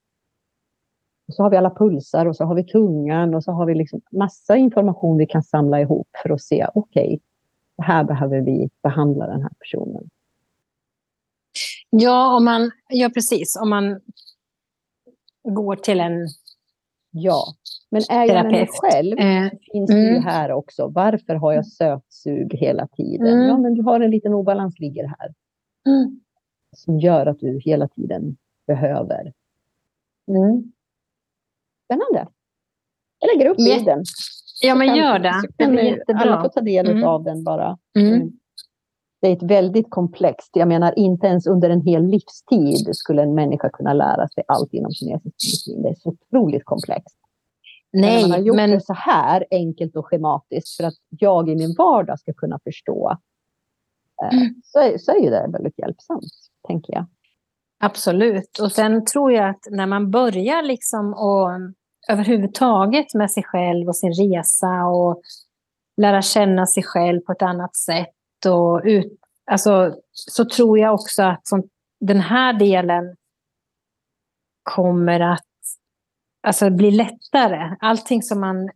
[1.29, 3.75] och så har vi alla pulsar och så har vi tungan och så har vi
[3.75, 7.19] liksom massa information vi kan samla ihop för att se, okej, okay,
[7.79, 10.11] här behöver vi behandla den här personen.
[11.91, 13.57] Ja, om man, ja precis.
[13.57, 14.01] Om man
[15.45, 16.29] går till en
[17.19, 17.45] Ja,
[17.91, 20.23] men är jag med mig själv eh, finns det ju mm.
[20.23, 20.89] här också.
[20.89, 23.27] Varför har jag sötsug hela tiden?
[23.27, 23.49] Mm.
[23.49, 25.35] Ja, men du har en liten obalans ligger här.
[25.87, 26.21] Mm.
[26.73, 29.33] Som gör att du hela tiden behöver.
[30.29, 30.73] Mm.
[31.85, 32.33] Spännande.
[33.19, 34.05] Jag lägger upp bilden.
[34.63, 35.43] Ja, men kan, gör det.
[35.57, 36.23] det blir jättebra.
[36.23, 37.05] Alla får ta del mm.
[37.05, 37.79] av den bara.
[37.99, 38.33] Mm.
[39.21, 40.51] Det är ett väldigt komplext.
[40.53, 44.75] Jag menar, inte ens under en hel livstid skulle en människa kunna lära sig allt
[44.75, 45.83] inom kinesisk medicin.
[45.83, 47.17] Det är så otroligt komplext.
[47.93, 48.71] Nej, men man har gjort men...
[48.71, 53.17] det så här enkelt och schematiskt för att jag i min vardag ska kunna förstå.
[54.23, 54.55] Eh, mm.
[54.65, 56.33] Så, är, så är ju det väldigt hjälpsamt,
[56.69, 57.07] tänker jag.
[57.81, 58.59] Absolut.
[58.63, 61.51] Och sen tror jag att när man börjar liksom och
[62.09, 65.21] överhuvudtaget med sig själv och sin resa och
[65.97, 68.16] lära känna sig själv på ett annat sätt
[68.47, 69.19] och ut,
[69.51, 71.43] alltså, så tror jag också att
[72.01, 73.17] den här delen
[74.63, 75.47] kommer att
[76.43, 77.77] alltså, bli lättare.
[77.81, 78.71] Allting som man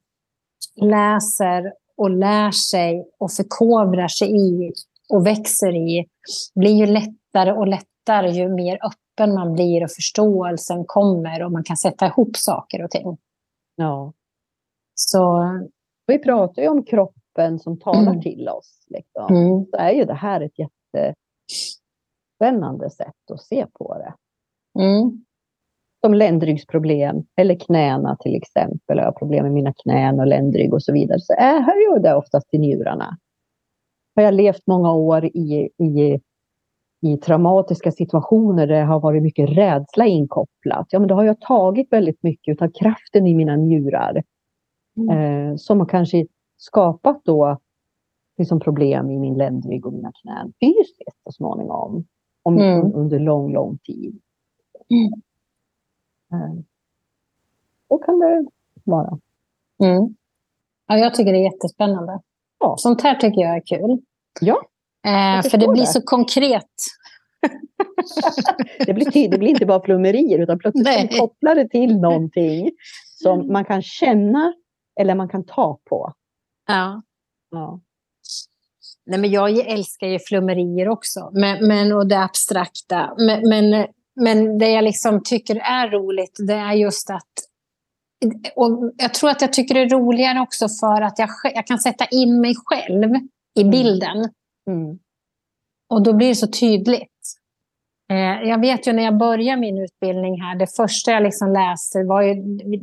[0.76, 4.72] läser och lär sig och förkovrar sig i
[5.08, 6.06] och växer i
[6.54, 11.64] blir ju lättare och lättare ju mer öppen man blir och förståelsen kommer och man
[11.64, 13.18] kan sätta ihop saker och ting.
[13.76, 14.12] Ja.
[14.94, 15.44] Så...
[16.06, 16.84] Vi pratar ju om
[17.30, 18.20] kroppen som talar mm.
[18.20, 18.86] till oss.
[18.88, 19.36] Liksom.
[19.36, 19.66] Mm.
[19.70, 24.14] Så är ju det här ett jättespännande sätt att se på det.
[24.82, 25.24] Mm.
[26.04, 28.98] Som ländryggsproblem eller knäna till exempel.
[28.98, 31.20] Jag har problem med mina knän och ländrygg och så vidare.
[31.20, 33.16] Så är, hör ju det oftast till njurarna.
[34.16, 36.20] Har jag levt många år i, i
[37.02, 41.40] i traumatiska situationer där det har varit mycket rädsla inkopplat, ja men då har jag
[41.40, 44.22] tagit väldigt mycket av kraften i mina njurar.
[44.96, 45.18] Mm.
[45.18, 46.26] Eh, som kanske
[46.60, 47.58] skapat då
[48.38, 52.06] liksom problem i min ländrygg och mina knän fysiskt så småningom.
[52.42, 52.94] Om, mm.
[52.94, 54.20] Under lång, lång tid.
[54.90, 55.12] Mm.
[56.32, 56.62] Eh,
[57.88, 58.46] så kan det
[58.84, 59.18] vara.
[59.82, 60.14] Mm.
[60.86, 62.20] Ja, jag tycker det är jättespännande.
[62.58, 62.74] Ja.
[62.78, 63.98] Sånt här tycker jag är kul.
[64.40, 64.62] Ja.
[65.06, 65.86] Eh, för det blir det.
[65.86, 66.74] så konkret.
[68.86, 71.08] det, blir, det blir inte bara flummerier utan plötsligt Nej.
[71.18, 72.70] kopplar det till någonting
[73.22, 74.54] som man kan känna
[75.00, 76.12] eller man kan ta på.
[76.70, 77.02] Ja.
[77.50, 77.80] ja.
[79.06, 83.14] Nej, men jag älskar ju flummerier också, men, men, och det abstrakta.
[83.16, 83.86] Men, men,
[84.20, 87.28] men det jag liksom tycker är roligt, det är just att
[88.56, 91.78] och jag tror att jag tycker det är roligare också för att jag, jag kan
[91.78, 93.14] sätta in mig själv
[93.58, 93.70] i mm.
[93.70, 94.16] bilden.
[94.66, 94.98] Mm.
[95.90, 97.08] Och då blir det så tydligt.
[98.10, 102.02] Eh, jag vet ju när jag började min utbildning här, det första jag liksom läste
[102.04, 102.34] var ju,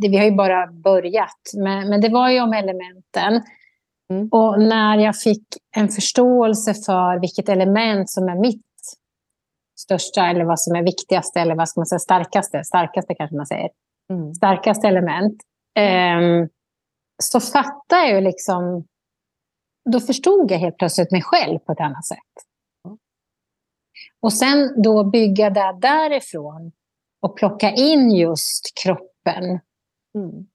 [0.10, 3.42] vi har ju bara börjat, men, men det var ju om elementen.
[4.14, 4.28] Mm.
[4.32, 8.64] Och när jag fick en förståelse för vilket element som är mitt
[9.80, 13.46] största eller vad som är viktigaste eller vad ska man säga, starkaste, starkaste kanske man
[13.46, 13.70] säger,
[14.14, 14.34] mm.
[14.34, 15.42] starkaste element.
[15.80, 16.50] Um,
[17.24, 18.88] så fattade jag liksom,
[19.92, 22.18] då förstod jag helt plötsligt mig själv på ett annat sätt.
[24.20, 26.72] Och sen då bygga det därifrån
[27.22, 29.60] och plocka in just kroppen.
[30.16, 30.48] Mm.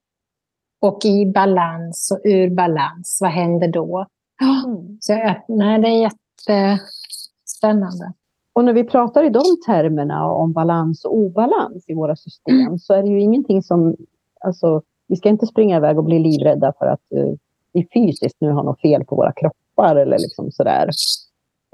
[0.82, 4.06] Och i balans och ur balans, vad händer då?
[4.42, 4.98] Mm.
[5.00, 5.12] Så
[5.48, 6.10] nej, det är
[6.48, 8.12] jättespännande.
[8.52, 12.78] Och när vi pratar i de termerna om balans och obalans i våra system mm.
[12.78, 13.96] så är det ju ingenting som,
[14.40, 17.34] alltså vi ska inte springa iväg och bli livrädda för att uh,
[17.72, 20.88] vi fysiskt nu har något fel på våra kroppar eller liksom sådär.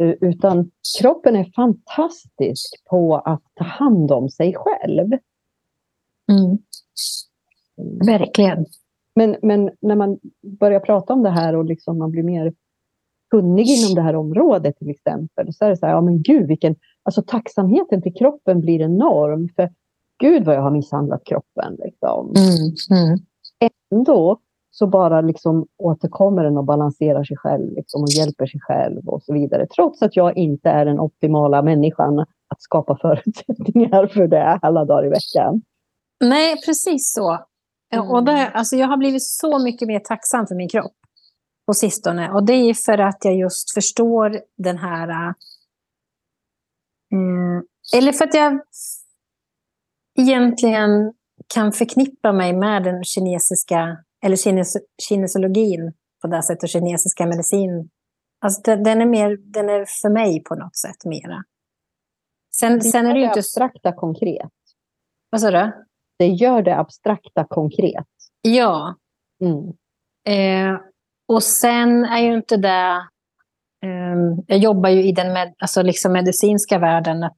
[0.03, 5.13] Uh, utan kroppen är fantastisk på att ta hand om sig själv.
[6.31, 6.59] Mm.
[8.07, 8.67] Verkligen.
[9.19, 10.19] Men, men när man
[10.61, 12.53] börjar prata om det här och liksom man blir mer
[13.31, 16.47] kunnig inom det här området till exempel, så är det så här, ja men gud
[16.47, 19.49] vilken, alltså tacksamheten till kroppen blir enorm.
[19.57, 19.71] För
[20.19, 21.77] gud vad jag har misshandlat kroppen.
[21.85, 22.35] Liksom.
[22.37, 23.19] Mm, mm.
[23.93, 24.39] Ändå
[24.71, 29.23] så bara liksom återkommer den och balanserar sig själv liksom, och hjälper sig själv och
[29.23, 29.67] så vidare.
[29.67, 35.07] Trots att jag inte är den optimala människan att skapa förutsättningar för det alla dagar
[35.07, 35.63] i veckan.
[36.21, 37.39] Nej, precis så.
[37.93, 38.11] Mm.
[38.11, 40.97] Och det, alltså jag har blivit så mycket mer tacksam för min kropp
[41.67, 42.31] på sistone.
[42.31, 45.35] Och det är för att jag just förstår den här...
[47.13, 47.63] Mm,
[47.97, 48.61] eller för att jag
[50.19, 51.13] egentligen
[51.55, 54.77] kan förknippa mig med den kinesiska, eller kines,
[55.09, 57.91] kinesologin på det sättet, kinesiska medicin.
[58.41, 61.45] Alltså den, är mer, den är för mig på något sätt mera.
[62.61, 63.39] Sen, sen är det ju inte...
[63.39, 64.53] abstrakta konkret.
[65.31, 65.88] Vad sa du?
[66.19, 68.07] Det gör det abstrakta konkret.
[68.43, 68.97] Ja.
[69.45, 69.69] Mm.
[70.29, 70.81] Eh,
[71.29, 73.09] och sen är ju inte det...
[73.87, 77.31] Um, jag jobbar ju i den med, alltså liksom medicinska världen.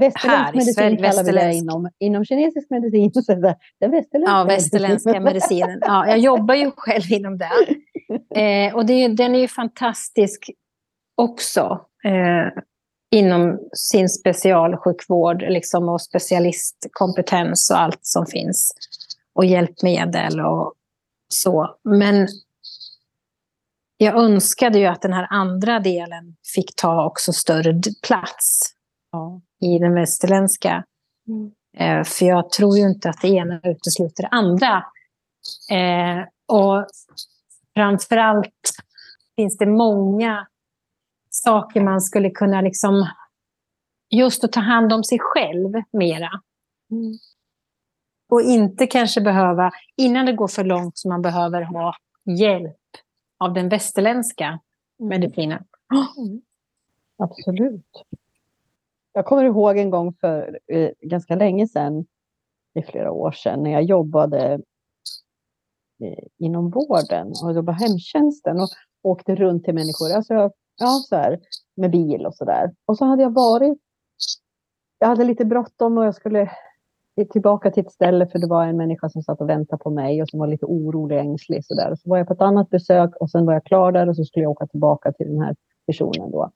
[0.00, 3.12] Västerländsk medicin Sverige, kallar vi det inom, inom kinesisk medicin.
[3.22, 5.78] Så det, den västerländska, ja, västerländska medicinen.
[5.82, 7.50] Ja, jag jobbar ju själv inom det.
[8.34, 10.50] Eh, och det, den är ju fantastisk
[11.16, 11.86] också.
[12.04, 12.62] Eh,
[13.14, 18.72] inom sin specialsjukvård liksom, och specialistkompetens och allt som finns.
[19.34, 20.74] Och hjälpmedel och
[21.28, 21.76] så.
[21.84, 22.28] Men
[23.96, 28.74] jag önskade ju att den här andra delen fick ta också större plats
[29.12, 29.40] ja.
[29.60, 30.84] i den västerländska.
[31.28, 31.50] Mm.
[31.76, 34.84] Eh, för jag tror ju inte att det ena utesluter det andra.
[35.70, 36.86] Eh, och
[37.74, 38.70] framförallt
[39.36, 40.46] finns det många
[41.44, 43.08] saker man skulle kunna liksom...
[44.10, 46.30] Just att ta hand om sig själv mera.
[46.90, 47.12] Mm.
[48.28, 51.94] Och inte kanske behöva, innan det går för långt, så man behöver ha
[52.38, 52.76] hjälp
[53.38, 54.60] av den västerländska mm.
[55.08, 55.64] medicinen.
[56.18, 56.42] Mm.
[57.18, 58.04] Absolut.
[59.12, 62.06] Jag kommer ihåg en gång för eh, ganska länge sedan,
[62.74, 64.52] i flera år sedan, när jag jobbade
[66.02, 68.68] eh, inom vården och jobbade hemtjänsten och
[69.02, 70.12] åkte runt till människor.
[70.16, 71.40] Alltså, ja, så här,
[71.76, 72.74] med bil och så där.
[72.86, 73.78] Och så hade jag varit...
[74.98, 76.50] Jag hade lite bråttom och jag skulle
[77.32, 80.22] tillbaka till ett ställe för det var en människa som satt och väntade på mig
[80.22, 81.64] och som var lite orolig och ängslig.
[81.64, 81.94] Så, där.
[81.94, 84.24] så var jag på ett annat besök och sen var jag klar där och så
[84.24, 85.56] skulle jag åka tillbaka till den här
[85.86, 86.30] personen.
[86.30, 86.50] Då.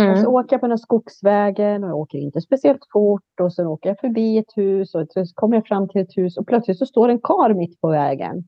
[0.00, 0.12] Mm.
[0.12, 3.52] Och så åker jag på den här skogsvägen och jag åker inte speciellt fort och
[3.52, 6.46] sen åker jag förbi ett hus och så kommer jag fram till ett hus och
[6.46, 8.44] plötsligt så står en kar mitt på vägen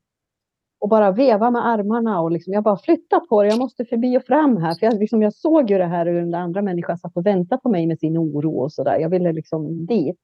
[0.79, 4.17] och bara vevar med armarna och liksom, jag bara flyttar på det, jag måste förbi
[4.17, 4.75] och fram här.
[4.79, 7.61] För jag, liksom, jag såg ju det här hur den andra människan satt och väntade
[7.61, 8.99] på mig med sin oro och sådär.
[8.99, 10.17] Jag ville liksom dit.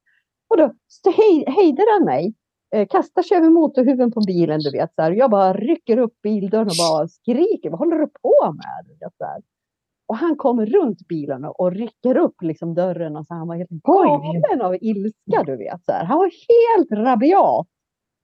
[0.49, 0.73] Och då
[1.17, 2.33] hej, hejdar han mig,
[2.75, 4.95] eh, kastar sig över motorhuven på bilen, du vet.
[4.95, 5.11] Så här.
[5.11, 8.97] Jag bara rycker upp bildörren och bara skriker, vad håller du på med?
[8.99, 9.41] Vet, så här.
[10.07, 13.69] Och han kommer runt bilen och rycker upp liksom dörren och så han var helt
[13.69, 15.85] galen av ilska, du vet.
[15.85, 16.05] Så här.
[16.05, 17.67] Han var helt rabiat.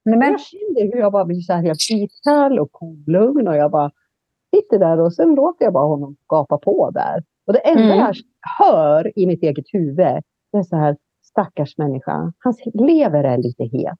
[0.06, 3.72] Men jag kände hur jag bara blir så här helt iskall och kolugn och jag
[3.72, 3.92] bara
[4.56, 7.24] sitter där och sen låter jag bara honom gapa på där.
[7.48, 7.98] Och det enda mm.
[7.98, 8.16] jag
[8.60, 13.64] hör i mitt eget huvud det är så här, stackars människa, hans lever är lite
[13.64, 13.98] het.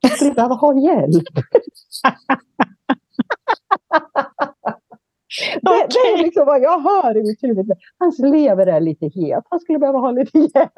[0.00, 1.12] Jag skulle behöva ha hjälp.
[5.62, 7.72] Det, det, är liksom vad jag hör i mitt huvud.
[7.98, 9.44] Hans lever är lite het.
[9.50, 10.72] Han skulle behöva ha lite hjälp.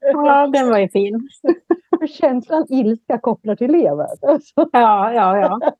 [0.00, 1.28] ja, den var ju fin.
[2.08, 4.08] Känslan ilska kopplar till lever.
[4.72, 5.72] Ja, ja, ja.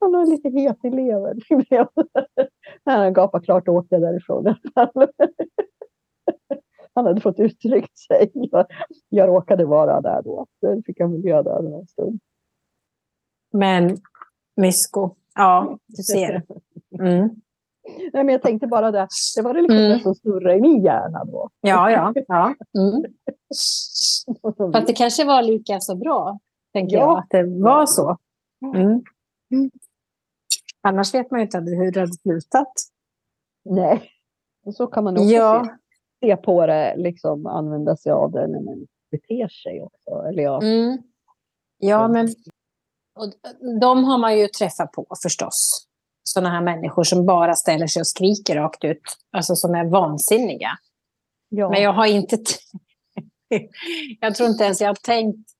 [0.00, 1.40] Han har lite het i levern.
[2.84, 4.54] Han gapade klart och åkte därifrån.
[6.94, 8.32] Han hade fått uttryckt sig.
[9.08, 10.46] Jag råkade vara där då.
[10.60, 12.20] Då fick jag miljö där en stund.
[13.52, 13.98] Men
[14.56, 16.42] Mysko, ja, du ser.
[17.00, 17.30] Mm.
[18.12, 19.90] Nej, men jag tänkte bara det, det var det liksom mm.
[19.90, 21.50] det som snurrade i min hjärna då.
[21.60, 22.12] Ja, ja.
[22.28, 22.54] ja.
[22.78, 23.04] Mm.
[24.72, 26.38] Fast det kanske var lika så bra,
[26.72, 27.02] tänker ja.
[27.02, 28.16] jag, att det var så.
[28.62, 29.02] Mm.
[29.52, 29.70] Mm.
[30.82, 32.72] Annars vet man ju inte hur det hade slutat.
[33.64, 34.10] Nej,
[34.64, 35.64] och så kan man också ja.
[36.20, 40.28] se, se på det, liksom använda sig av det när man beter sig också.
[40.28, 40.62] Eller ja.
[40.62, 40.98] Mm.
[41.78, 42.28] Ja, men
[43.16, 43.32] och
[43.80, 45.86] de har man ju träffat på förstås.
[46.22, 49.02] sådana här människor som bara ställer sig och skriker rakt ut,
[49.32, 50.70] alltså som är vansinniga.
[51.48, 51.70] Ja.
[51.70, 52.38] Men jag har inte...
[54.20, 55.50] jag tror inte ens jag har tänkt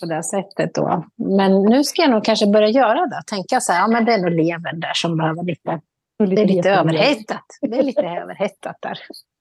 [0.00, 1.04] på det sättet då.
[1.16, 3.22] Men nu ska jag nog kanske börja göra det.
[3.26, 5.80] Tänka så här, ja men det är nog levern där som behöver lite...
[6.18, 7.46] lite det är lite överhettat.
[7.60, 8.98] Det är lite överhettat där.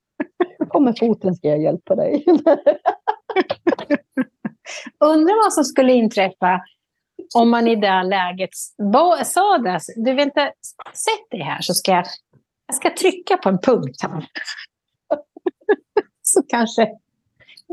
[0.68, 2.26] Kom med foten ska jag hjälpa dig.
[5.00, 6.62] Undrar vad som skulle inträffa
[7.34, 8.50] om man i det läget
[9.26, 9.80] sa det.
[9.96, 10.54] Du vill inte
[10.94, 12.06] sett det här så ska jag,
[12.68, 14.26] jag ska trycka på en punkt här.
[16.22, 16.90] så kanske,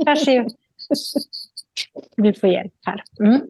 [0.05, 0.47] kanske
[2.17, 3.05] du får hjälp här.
[3.21, 3.41] Mm.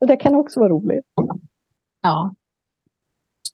[0.06, 1.04] det kan också vara roligt.
[2.02, 2.34] Ja.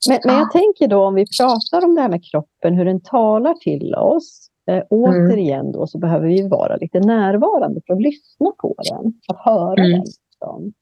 [0.08, 3.00] Men, men jag tänker då om vi pratar om det här med kroppen, hur den
[3.00, 4.48] talar till oss.
[4.66, 9.44] Eh, återigen då så behöver vi vara lite närvarande för att lyssna på den, att
[9.44, 9.90] höra mm.
[9.90, 10.02] den.
[10.42, 10.72] Liksom.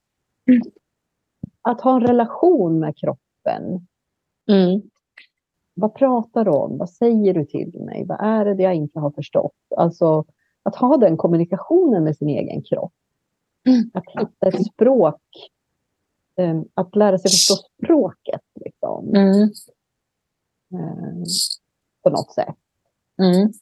[1.63, 3.87] Att ha en relation med kroppen.
[4.51, 4.83] Mm.
[5.75, 6.79] Vad pratar du om?
[6.79, 8.05] Vad säger du till mig?
[8.07, 9.57] Vad är det jag inte har förstått?
[9.77, 10.25] Alltså
[10.63, 12.93] att ha den kommunikationen med sin egen kropp.
[13.67, 13.91] Mm.
[13.95, 15.23] Att hitta ett språk.
[16.37, 18.43] Um, att lära sig förstå språket.
[18.55, 19.09] Liksom.
[19.09, 19.51] Mm.
[20.73, 21.25] Um,
[22.03, 22.57] på något sätt.
[23.23, 23.53] Mm.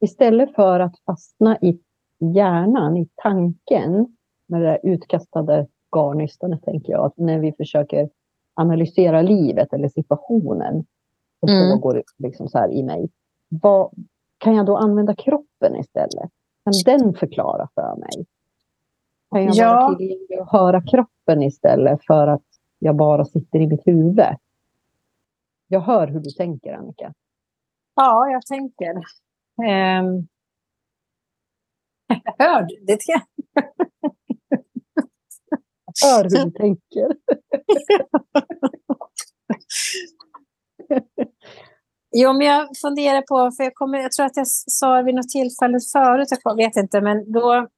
[0.00, 1.80] Istället för att fastna i
[2.18, 4.17] hjärnan, i tanken,
[4.48, 8.08] med det där utkastade garnystan, tänker jag, att när vi försöker
[8.54, 10.84] analysera livet eller situationen
[11.40, 11.70] som mm.
[11.70, 13.10] pågår liksom så här i mig.
[13.48, 13.90] Vad,
[14.38, 16.30] kan jag då använda kroppen istället?
[16.64, 18.26] Kan den förklara för mig?
[19.30, 19.74] Kan jag ja.
[19.74, 22.44] vara tillgänglig och höra kroppen istället för att
[22.78, 24.20] jag bara sitter i mitt huvud?
[25.68, 27.14] Jag hör hur du tänker, Annika.
[27.94, 28.94] Ja, jag tänker.
[28.96, 30.28] Um...
[32.38, 32.84] Hör du?
[32.84, 32.98] Det
[36.04, 37.08] hör hur du tänker.
[42.10, 45.28] Jo, men jag funderar på, för jag, kommer, jag tror att jag sa vid något
[45.28, 47.68] tillfälle förut, jag vet inte, men då...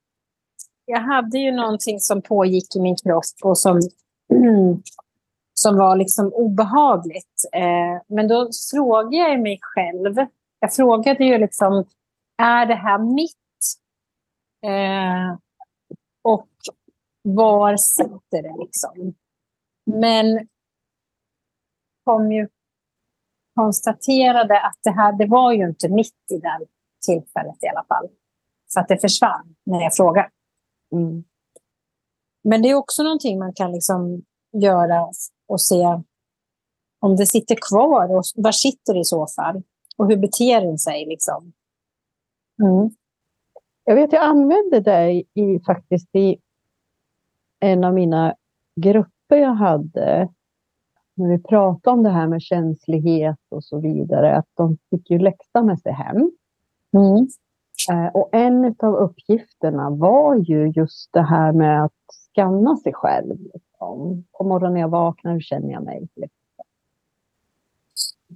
[0.84, 3.80] Jag hade ju någonting som pågick i min kropp och som,
[5.54, 7.44] som var liksom obehagligt.
[7.52, 10.16] Eh, men då frågade jag mig själv,
[10.60, 11.84] jag frågade ju liksom,
[12.42, 13.36] är det här mitt?
[14.66, 15.38] Eh,
[16.22, 16.49] och
[17.22, 19.14] var sitter det liksom?
[19.84, 20.48] Men
[22.04, 22.48] kom ju
[23.54, 26.66] konstaterade att det här det var ju inte mitt i det
[27.06, 28.08] tillfället i alla fall.
[28.66, 30.30] Så att det försvann när jag frågade.
[30.92, 31.24] Mm.
[32.44, 35.08] Men det är också någonting man kan liksom göra
[35.48, 35.84] och se
[37.00, 39.62] om det sitter kvar och var sitter det i så fall?
[39.96, 41.06] Och hur beter den sig?
[41.06, 41.52] Liksom?
[42.62, 42.90] Mm.
[43.84, 46.38] Jag vet, jag använde dig i, faktiskt i
[47.60, 48.34] en av mina
[48.76, 50.28] grupper jag hade
[51.14, 55.18] när vi pratade om det här med känslighet och så vidare, att de fick ju
[55.18, 56.30] läxa med sig hem.
[56.92, 57.26] Mm.
[57.90, 61.92] Eh, och en av uppgifterna var ju just det här med att
[62.32, 63.40] skanna sig själv.
[63.40, 64.24] Liksom.
[64.32, 66.08] På morgonen när jag vaknar, hur känner jag mig?
[66.16, 66.64] Liksom.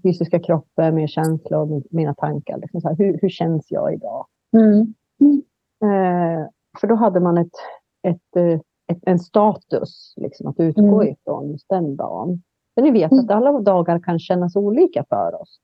[0.03, 2.59] Fysiska kroppen, min känsla och mina tankar.
[2.59, 4.27] Liksom så här, hur, hur känns jag idag?
[4.53, 4.95] Mm.
[5.21, 5.43] Mm.
[5.83, 6.47] Eh,
[6.81, 7.55] för då hade man ett,
[8.03, 11.13] ett, eh, ett en status liksom, att utgå mm.
[11.13, 12.43] ifrån just den dagen.
[12.75, 15.61] För ni vet att alla dagar kan kännas olika för oss.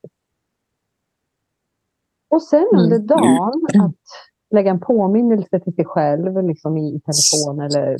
[2.28, 3.06] Och sen under mm.
[3.06, 3.96] dagen att
[4.50, 7.96] lägga en påminnelse till sig själv liksom i telefon eller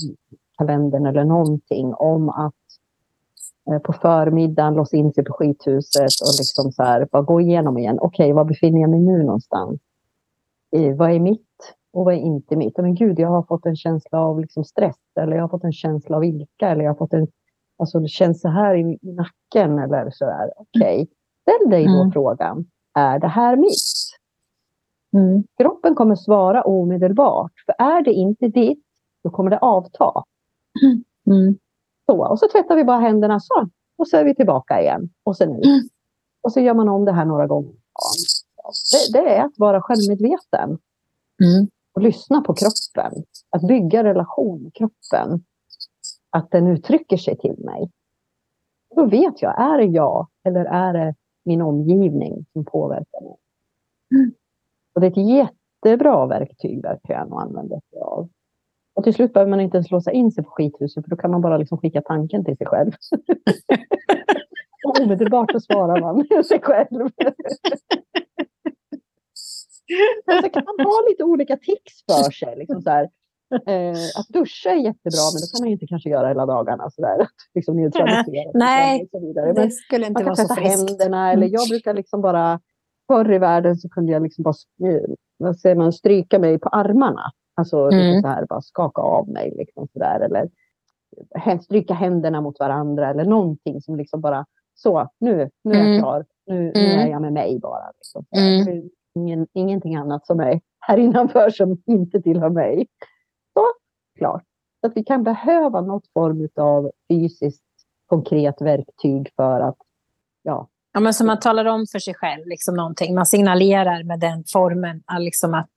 [0.58, 2.54] kalendern eller någonting om att
[3.70, 7.78] eh, på förmiddagen låsa in sig på skithuset och liksom så här, bara gå igenom
[7.78, 7.98] igen.
[8.00, 9.80] Okej, okay, var befinner jag mig nu någonstans?
[10.70, 12.76] I, vad är mitt och vad är inte mitt?
[12.76, 15.72] Men gud, jag har fått en känsla av liksom stress eller jag har fått en
[15.72, 17.26] känsla av ilska eller jag har fått en
[17.80, 20.52] Alltså det känns så här i, i nacken eller så där.
[20.56, 21.06] Okej, okay.
[21.42, 22.12] ställ dig då mm.
[22.12, 22.64] frågan.
[22.94, 23.72] Är det här mitt?
[25.16, 25.44] Mm.
[25.58, 27.52] Kroppen kommer svara omedelbart.
[27.66, 28.84] För är det inte ditt,
[29.24, 30.24] då kommer det avta.
[31.26, 31.58] Mm.
[32.06, 33.68] Så, och så tvättar vi bara händerna så.
[33.98, 35.10] Och så är vi tillbaka igen.
[35.22, 35.50] Och sen.
[35.50, 35.88] Mm.
[36.42, 37.74] Och så gör man om det här några gånger.
[39.12, 40.78] Det, det är att vara självmedveten.
[41.42, 41.68] Mm.
[42.00, 43.24] Och lyssna på kroppen.
[43.50, 45.44] Att bygga relation med kroppen
[46.30, 47.90] att den uttrycker sig till mig.
[48.96, 53.36] Då vet jag, är det jag eller är det min omgivning som påverkar mig?
[54.14, 54.32] Mm.
[54.94, 55.50] Och det är ett
[55.84, 58.28] jättebra verktyg verkligen att använda sig av.
[58.94, 61.30] Och till slut behöver man inte ens låsa in sig på skithuset, för då kan
[61.30, 62.92] man bara liksom skicka tanken till sig själv.
[65.00, 67.10] omedelbart så svarar man sig själv.
[70.26, 72.56] och så kan man ha lite olika tics för sig.
[72.56, 73.08] Liksom så här,
[73.66, 76.90] Eh, att duscha är jättebra, men det kan man inte kanske göra hela dagarna.
[76.90, 77.26] Sådär.
[77.54, 78.50] Liksom neutralisera.
[78.54, 79.52] Nej, och så vidare.
[79.52, 80.90] det Men skulle inte man kan vara så tvätta friskt.
[80.90, 81.32] händerna.
[81.32, 81.52] Eller Mm.
[81.52, 82.60] jag brukar liksom bara...
[83.12, 84.54] Förr i världen så kunde jag liksom bara
[84.90, 85.00] eh,
[85.38, 87.22] vad säger man, stryka mig på armarna.
[87.56, 87.98] Alltså Mm.
[87.98, 89.54] lite så här, bara skaka av mig.
[89.56, 90.20] Liksom sådär.
[90.20, 90.48] Eller
[91.38, 93.10] hä- stryka händerna mot varandra.
[93.10, 94.46] Eller någonting som liksom bara...
[94.74, 95.98] Så, nu, nu är jag Mm.
[96.00, 96.24] klar.
[96.46, 96.98] Nu, nu Mm.
[96.98, 97.90] är jag med mig bara.
[97.98, 98.24] Liksom.
[98.36, 98.88] Mm.
[99.14, 102.86] Ingen, ingenting annat som är här innanför som inte tillhör mig.
[103.54, 103.66] Så,
[104.18, 104.44] klart.
[104.80, 107.64] Så att vi kan behöva något form av fysiskt
[108.06, 109.76] konkret verktyg för att
[110.42, 113.14] ja, Ja, men som man talar om för sig själv, liksom någonting.
[113.14, 115.70] Man signalerar med den formen, att liksom att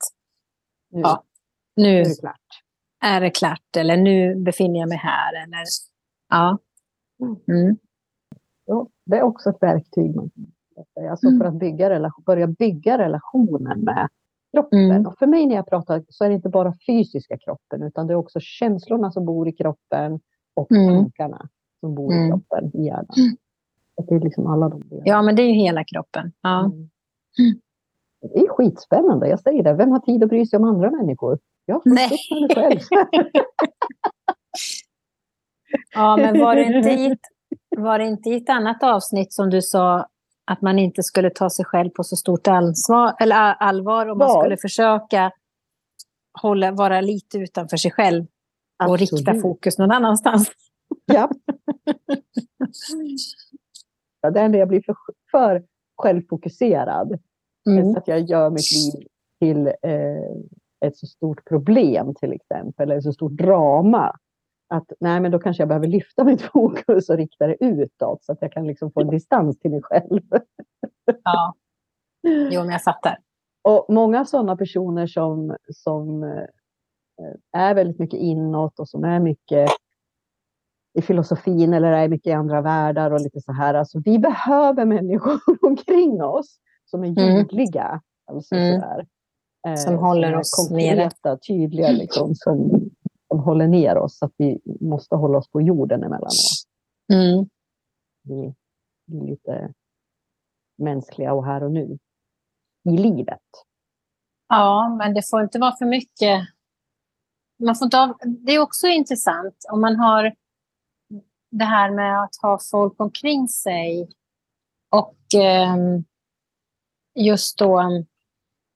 [0.90, 1.24] nu, Ja.
[1.76, 2.64] nu är det klart.
[3.06, 5.44] är det klart, eller nu befinner jag mig här.
[5.44, 5.64] Eller,
[6.30, 6.58] ja.
[7.48, 7.78] Mm.
[8.66, 10.16] Ja, det är också ett verktyg.
[10.16, 10.53] Man kan.
[11.12, 11.40] Alltså Mm.
[11.40, 14.08] för att bygga relation, börja bygga relationen med
[14.54, 14.80] kroppen.
[14.92, 15.08] Mm.
[15.08, 18.14] Och för mig när jag pratar så är det inte bara fysiska kroppen utan det
[18.14, 20.20] är också känslorna som bor i kroppen
[20.54, 20.88] och Mm.
[21.04, 21.48] tankarna
[21.80, 22.30] som bor i Mm.
[22.30, 23.06] kroppen, i hjärnan.
[23.18, 23.38] Mm.
[24.08, 25.02] Det är liksom alla de delarna.
[25.08, 26.32] ja, men det är ju hela kroppen.
[26.42, 26.72] Ja.
[28.22, 29.74] Det är skitspännande, jag säger det.
[29.74, 31.40] Vem har tid att bry sig om andra människor?
[31.66, 32.80] Jag har fullt upp mig själv.
[35.94, 37.20] Ja, men var det, inte i ett,
[37.78, 40.08] var det inte i ett annat avsnitt som du sa
[40.46, 44.28] att man inte skulle ta sig själv på så stort ansvar, eller allvar om man
[44.28, 44.42] Vad?
[44.42, 45.32] skulle försöka
[46.42, 48.26] hålla, vara lite utanför sig själv
[48.88, 49.42] och rikta Absolut.
[49.42, 50.52] fokus någon annanstans?
[51.06, 51.30] Ja.
[54.22, 54.96] Ja, det är när jag blir för,
[55.32, 55.64] för
[55.98, 57.20] självfokuserad.
[57.70, 57.94] Mm.
[57.94, 59.08] Så att jag gör mitt liv
[59.40, 64.16] till eh, ett så stort problem till exempel, eller ett så stort drama.
[64.68, 68.32] Att nej, men då kanske jag behöver lyfta mitt fokus och rikta det utåt så
[68.32, 70.22] att jag kan liksom få en distans till mig själv.
[71.24, 71.54] Ja.
[72.52, 73.18] Jo, men jag fattar.
[73.62, 76.44] Och många sådana personer som, som eh,
[77.62, 79.70] är väldigt mycket inåt och som är mycket
[81.00, 83.74] i filosofin eller är mycket i andra världar och lite så här.
[83.74, 87.36] Alltså, vi behöver människor omkring oss som är Mm.
[87.38, 88.02] ljudliga.
[88.32, 88.82] Alltså, Mm.
[89.68, 90.90] Eh, Som håller oss nere.
[90.96, 92.83] konkreta, tydliga, liksom, som,
[93.34, 94.24] som håller ner oss.
[94.24, 96.34] Att vi måste hålla oss på jorden emellanåt.
[97.14, 97.50] Mm.
[98.24, 98.54] Vi,
[99.06, 99.74] vi är lite
[100.78, 101.98] mänskliga och här och nu
[102.90, 103.40] i livet.
[104.48, 106.48] Ja, men det får inte vara för mycket.
[107.60, 108.18] Man får inte av...
[108.26, 110.36] Det är också intressant om man har
[111.52, 114.10] det här med att ha folk omkring sig
[114.90, 116.04] och ehm,
[117.16, 117.82] just då,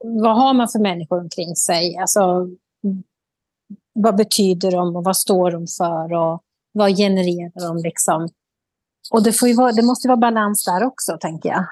[0.03, 1.97] vad har man för människor omkring sig?
[1.97, 2.49] Alltså,
[3.97, 7.77] vad betyder de och vad står de för och vad genererar de?
[7.77, 8.29] Liksom?
[9.11, 11.65] Och det, får vara, det måste ju vara balans där också, tänker jag.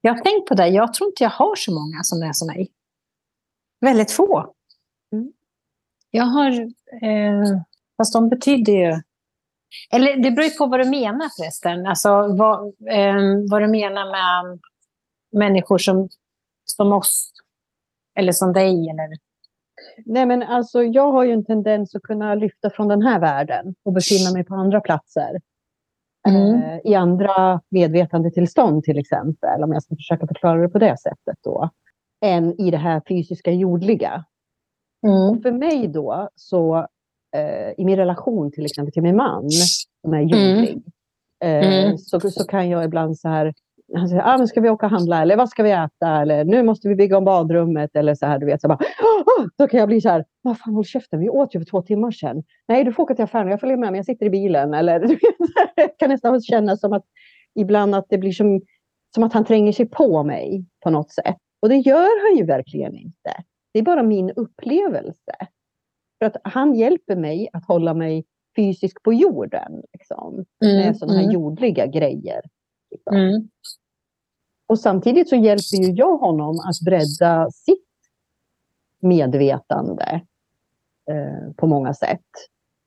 [0.00, 2.46] Jag har tänkt på det, jag tror inte jag har så många som är som
[2.46, 2.70] mig.
[3.80, 4.54] Väldigt få.
[5.12, 5.32] Mm.
[6.10, 6.60] Jag har,
[7.02, 7.60] eh,
[7.96, 9.02] fast de betyder ju...
[9.90, 11.86] Eller det beror ju på vad du menar förresten.
[11.86, 13.16] Alltså vad, eh,
[13.50, 14.60] vad du menar med
[15.32, 16.08] människor som,
[16.64, 17.32] som oss.
[18.18, 18.88] Eller som dig.
[18.90, 19.33] Eller...
[20.06, 23.74] Nej, men alltså, jag har ju en tendens att kunna lyfta från den här världen
[23.82, 25.40] och befinna mig på andra platser.
[26.28, 26.62] Mm.
[26.62, 31.38] Eh, I andra medvetandetillstånd till exempel, om jag ska försöka förklara det på det sättet
[31.44, 31.70] då.
[32.24, 34.24] Än i det här fysiska jordliga.
[35.06, 35.42] Mm.
[35.42, 36.76] För mig då, så
[37.36, 39.50] eh, i min relation till exempel till min man,
[40.02, 40.82] som är jordlig,
[41.44, 41.98] eh, Mm.
[41.98, 43.54] så, så kan jag ibland så här,
[43.96, 46.44] han säger, ah, men ska vi åka och handla eller vad ska vi äta eller
[46.44, 48.60] nu måste vi bygga om badrummet eller så här, du vet.
[48.60, 51.54] Så bara, "Åh!" då kan jag bli så här, vad fan håll käften, vi åt
[51.54, 52.42] ju för två timmar sedan.
[52.68, 54.74] Nej, du får åka till affären, jag följer med, men jag sitter i bilen.
[54.74, 55.00] Eller,
[55.74, 57.04] jag kan nästan känna som att
[57.54, 58.60] ibland att det blir som,
[59.14, 61.36] som att han tränger sig på mig på något sätt.
[61.62, 63.30] Och det gör han ju verkligen inte.
[63.72, 65.32] Det är bara min upplevelse.
[66.18, 68.24] För att han hjälper mig att hålla mig
[68.56, 69.82] fysiskt på jorden.
[69.92, 71.32] Liksom, med sådana här Mm.
[71.34, 72.40] jordliga grejer.
[72.94, 73.16] Liksom.
[73.16, 73.48] Mm.
[74.66, 77.84] Och samtidigt så hjälper ju jag honom att bredda sitt
[79.00, 80.22] medvetande
[81.10, 82.26] eh, på många sätt.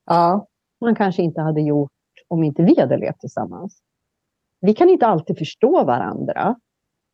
[0.06, 0.48] Ja.
[0.82, 1.92] Man kanske inte hade gjort
[2.28, 3.82] om inte vi hade levt tillsammans.
[4.60, 6.56] Vi kan inte alltid förstå varandra,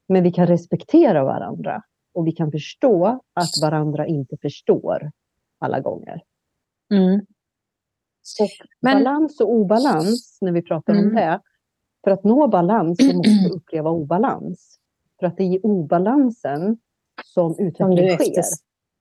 [0.07, 1.83] men vi kan respektera varandra.
[2.13, 5.11] Och vi kan förstå att varandra inte förstår
[5.59, 6.21] alla gånger.
[6.93, 7.19] Mm.
[8.39, 8.47] Och
[8.81, 11.07] Men- balans och obalans, när vi pratar Mm.
[11.07, 11.41] om det.
[12.03, 14.79] För att nå balans så måste vi uppleva obalans.
[15.19, 16.77] För att det är i obalansen
[17.25, 18.43] som Som utveckling du, sker.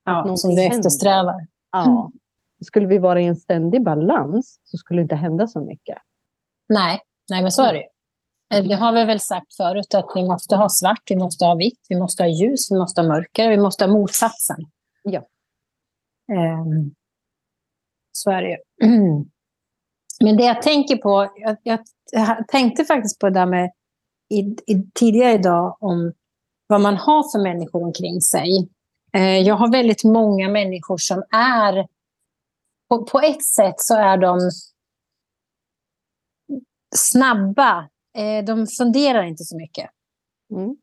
[0.05, 0.79] ja, som du händer.
[0.79, 1.47] eftersträvar.
[1.73, 2.11] Ja.
[2.65, 5.99] Skulle vi vara i en ständig balans så skulle det inte hända så mycket.
[6.69, 7.01] Nej,
[7.31, 7.85] nej men så är det ju.
[8.59, 11.55] Eh, Det har vi väl sagt förut, att vi måste ha svart, vi måste ha
[11.55, 14.57] vitt, vi måste ha ljus, vi måste ha mörker, vi måste ha motsatsen.
[15.03, 15.21] Ja.
[16.33, 16.95] Ehm,
[18.13, 18.57] Så är det ju.
[20.23, 21.79] Men det jag tänker på, jag, jag,
[22.13, 23.73] jag tänkte faktiskt på det där med
[24.29, 26.13] i, i, tidigare idag om
[26.67, 28.69] vad man har för människor omkring sig.
[29.13, 31.87] Eh, jag har väldigt många människor som är...
[32.89, 34.51] På, på ett sätt så är de
[36.97, 37.89] snabba.
[38.19, 39.91] Eh, de funderar inte så mycket
[40.51, 40.77] mm.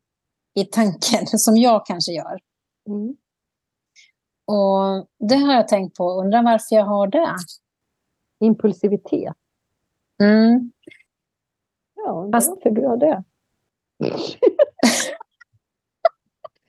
[0.54, 2.40] i tanken, som jag kanske gör.
[2.88, 3.16] Mm.
[4.46, 6.12] Och Det har jag tänkt på.
[6.12, 7.36] Undrar varför jag har det.
[8.40, 9.34] Impulsivitet.
[10.22, 10.72] Mm.
[11.94, 12.50] Ja, Fast...
[12.50, 13.24] varför du har det?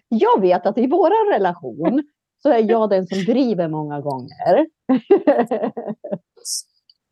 [0.07, 2.03] jag vet att i vår relation
[2.41, 4.67] så är jag den som driver många gånger.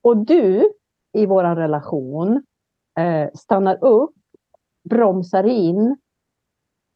[0.01, 0.73] och du
[1.13, 2.43] i vår relation
[2.99, 4.15] eh, stannar upp,
[4.89, 5.97] bromsar in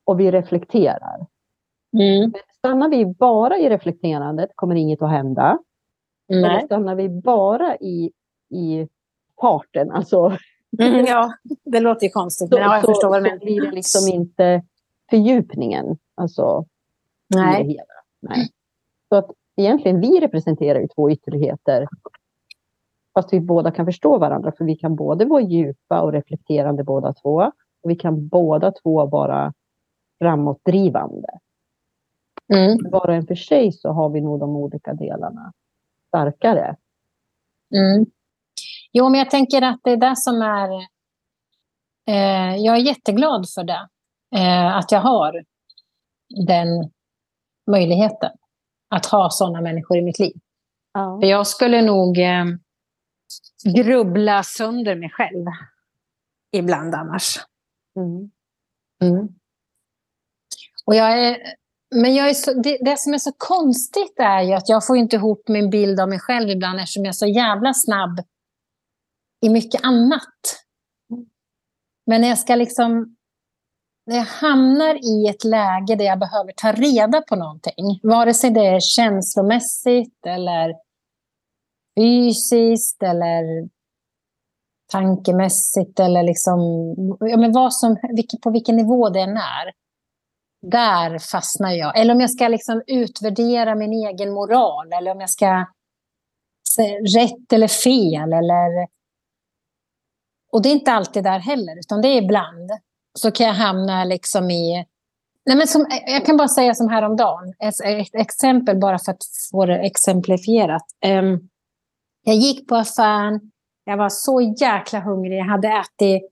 [0.06, 1.28] och vi reflekterar.
[1.98, 2.34] Mm.
[2.58, 5.60] stannar vi bara i reflekterandet kommer inget att hända.
[6.42, 6.44] Nej.
[6.44, 8.12] Eller stannar vi bara i,
[8.50, 8.88] i
[9.42, 10.38] farten, alltså
[10.80, 12.52] Mm, ja, det låter ju konstigt.
[12.52, 13.40] Men jag förstår vad du menar.
[13.40, 14.64] Blir det liksom inte
[15.10, 15.98] fördjupningen.
[16.16, 16.66] Alltså,
[17.36, 17.78] Nej.
[18.22, 18.50] Nej.
[19.10, 21.88] Så att egentligen, vi representerar ju två ytterligheter.
[23.14, 24.52] Fast vi båda kan förstå varandra.
[24.58, 27.52] För vi kan både vara djupa och reflekterande båda två.
[27.84, 29.54] Och vi kan båda två vara
[30.22, 31.28] framåtdrivande.
[32.54, 32.78] Mm.
[32.92, 35.54] Var och en för sig så har vi nog de olika delarna
[36.14, 36.76] starkare.
[37.76, 38.06] Mm.
[38.92, 40.70] Jo, men jag tänker att det är det som är...
[42.08, 43.90] Eh, jag är jätteglad för det.
[44.36, 45.46] Eh, att jag har
[46.48, 46.68] den
[47.72, 48.32] möjligheten.
[48.90, 50.36] Att ha sådana människor i mitt liv.
[50.94, 51.20] Ja.
[51.22, 52.46] För jag skulle nog eh,
[53.76, 55.46] grubbla sönder mig själv
[56.52, 57.40] ibland annars.
[57.96, 58.32] Mm.
[59.02, 59.28] Mm.
[60.86, 61.38] Och jag är,
[61.94, 64.98] men jag är så, det, det, som är så konstigt är ju att jag får
[64.98, 68.20] inte ihop min bild av mig själv ibland eftersom jag är så jävla snabb
[69.46, 70.64] i mycket annat.
[72.06, 73.16] Men när jag ska liksom...
[74.06, 78.50] När jag hamnar i ett läge där jag behöver ta reda på någonting, vare sig
[78.50, 80.74] det är känslomässigt eller
[82.00, 83.70] fysiskt eller
[84.92, 86.60] tankemässigt eller liksom,
[87.20, 87.98] ja, men vad som,
[88.44, 89.83] på vilken nivå det än är.
[90.72, 92.00] Där fastnar jag.
[92.00, 95.66] Eller om jag ska liksom utvärdera min egen moral eller om jag ska
[96.76, 98.88] säga rätt eller fel eller
[100.54, 102.72] och det är inte alltid där heller, utan det är ibland.
[103.20, 104.86] Så kan jag hamna liksom i...
[105.46, 109.24] Nej men som, jag kan bara säga som häromdagen, ett, ett exempel bara för att
[109.52, 110.84] få det exemplifierat.
[111.06, 111.50] Um,
[112.24, 113.52] jag gick på affären,
[113.86, 116.24] jag var så jäkla hungrig, jag hade ätit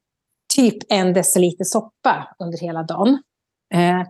[0.55, 3.09] typ en deciliter soppa under hela dagen.
[3.75, 4.03] Uh,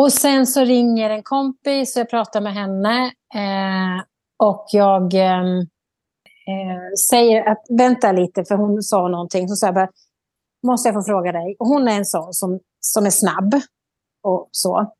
[0.00, 3.04] och sen så ringer en kompis och jag pratar med henne.
[3.34, 4.04] Eh,
[4.38, 5.14] och jag...
[5.14, 5.58] Eh,
[6.50, 9.48] eh säger att vänta lite, för hon sa någonting.
[9.48, 9.88] Så jag bara,
[10.66, 11.56] måste jag få fråga dig?
[11.58, 13.54] Och hon är en sån som, som är snabb
[14.22, 14.92] och så.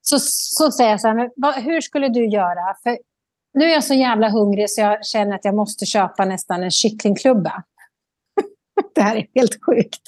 [0.00, 2.76] Så, så säger jag så här, men vad, hur skulle du göra?
[2.82, 2.98] För
[3.54, 6.70] nu är jag så jävla hungrig så jag känner att jag måste köpa nästan en
[6.70, 7.62] kycklingklubba.
[8.94, 10.02] det här är helt sjukt.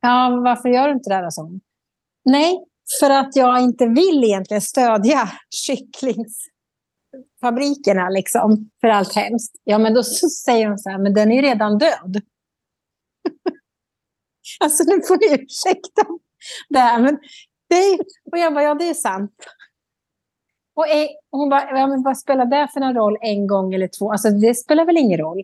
[0.00, 1.22] Ja, varför gör du inte det?
[1.36, 1.60] Då,
[2.24, 2.64] Nej,
[3.00, 9.56] för att jag inte vill egentligen stödja kycklingsfabrikerna liksom, för allt hemskt.
[9.64, 10.02] Ja, men då
[10.44, 12.16] säger de så här, men den är ju redan död.
[14.60, 16.02] alltså, nu får ni ursäkta
[16.68, 17.18] det här, men
[17.68, 17.98] det är,
[18.32, 19.34] och jag bara, ja, det är sant.
[20.74, 20.86] Och
[21.30, 24.12] hon bara, ja, men vad spelar det för någon roll en gång eller två?
[24.12, 25.42] Alltså, det spelar väl ingen roll.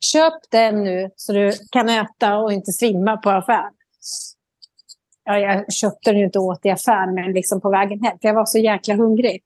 [0.00, 3.74] Köp den nu så du kan äta och inte svimma på affären.
[5.30, 8.18] Ja, jag köpte den inte åt i affären, men liksom på vägen hem.
[8.18, 9.42] För jag var så jäkla hungrig.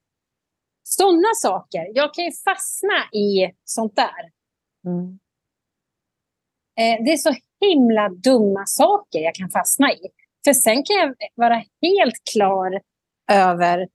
[0.82, 1.90] Sådana saker.
[1.94, 4.30] Jag kan ju fastna i sånt där.
[4.86, 5.18] Mm.
[6.78, 10.00] Eh, det är så himla dumma saker jag kan fastna i.
[10.44, 12.80] För sen kan jag vara helt klar
[13.32, 13.88] över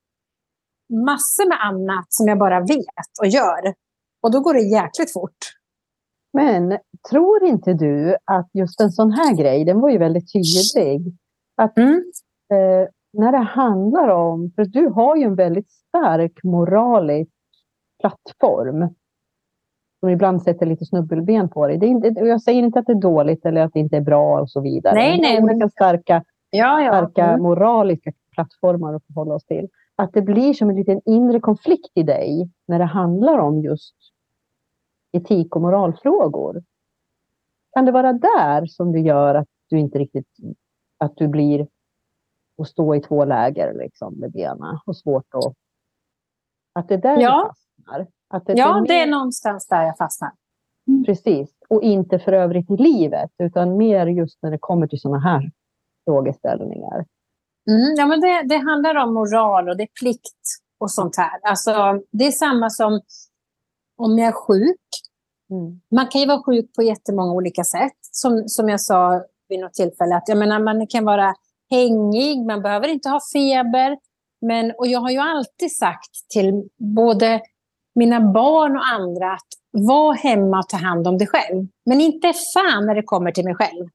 [1.06, 3.74] massor med annat som jag bara vet och gör.
[4.22, 5.38] Och då går det jäkligt fort.
[6.34, 6.78] Men
[7.10, 11.18] tror inte du att just en sån här grej, den var ju väldigt tydlig.
[11.58, 12.04] Att mm.
[12.52, 17.32] eh, när det handlar om, för du har ju en väldigt stark moralisk
[18.00, 18.90] plattform
[20.00, 21.78] som ibland sätter lite snubbelben på dig.
[21.78, 24.02] Det är inte, jag säger inte att det är dåligt eller att det inte är
[24.02, 24.94] bra och så vidare.
[24.94, 25.44] Nej, nej.
[25.44, 26.92] Olika starka, ja, ja.
[26.92, 27.42] starka mm.
[27.42, 29.68] moraliska plattformar att förhålla oss till.
[29.96, 33.96] Att det blir som en liten inre konflikt i dig när det handlar om just
[35.12, 36.64] etik och moralfrågor.
[37.74, 40.28] Kan det vara där som det gör att du inte riktigt
[40.98, 41.68] att du blir
[42.58, 45.54] och stå i två läger liksom, med benen och svårt att...
[46.74, 47.48] Att det där ja.
[47.48, 48.08] fastnar.
[48.30, 50.32] Att det ja, är mer- det är någonstans där jag fastnar.
[51.06, 51.50] Precis.
[51.70, 55.52] Och inte för övrigt i livet, utan mer just när det kommer till sådana här
[56.06, 57.06] frågeställningar.
[57.70, 60.42] Mm, ja, men det, det handlar om moral och det är plikt
[60.80, 61.40] och sånt här.
[61.44, 63.02] Alltså, det är samma som
[63.98, 64.88] om jag är sjuk.
[65.50, 65.82] Mm.
[65.92, 67.98] Man kan ju vara sjuk på jättemånga olika sätt.
[68.02, 71.34] Som, som jag sa vid något tillfälle, att jag menar, man kan vara
[71.70, 73.98] hängig, man behöver inte ha feber.
[74.42, 77.42] Men, och jag har ju alltid sagt till både
[77.96, 81.68] mina barn och andra att var hemma och ta hand om dig själv.
[81.86, 83.88] Men inte fan när det kommer till mig själv.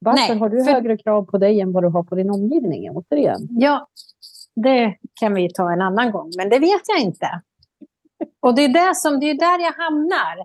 [0.00, 2.30] Varför Nej, har du för- högre krav på dig än vad du har på din
[2.30, 2.90] omgivning?
[2.90, 3.48] Återigen.
[3.50, 3.86] Ja,
[4.56, 7.40] det kan vi ta en annan gång, men det vet jag inte.
[8.40, 10.44] Och det är, där som, det är där jag hamnar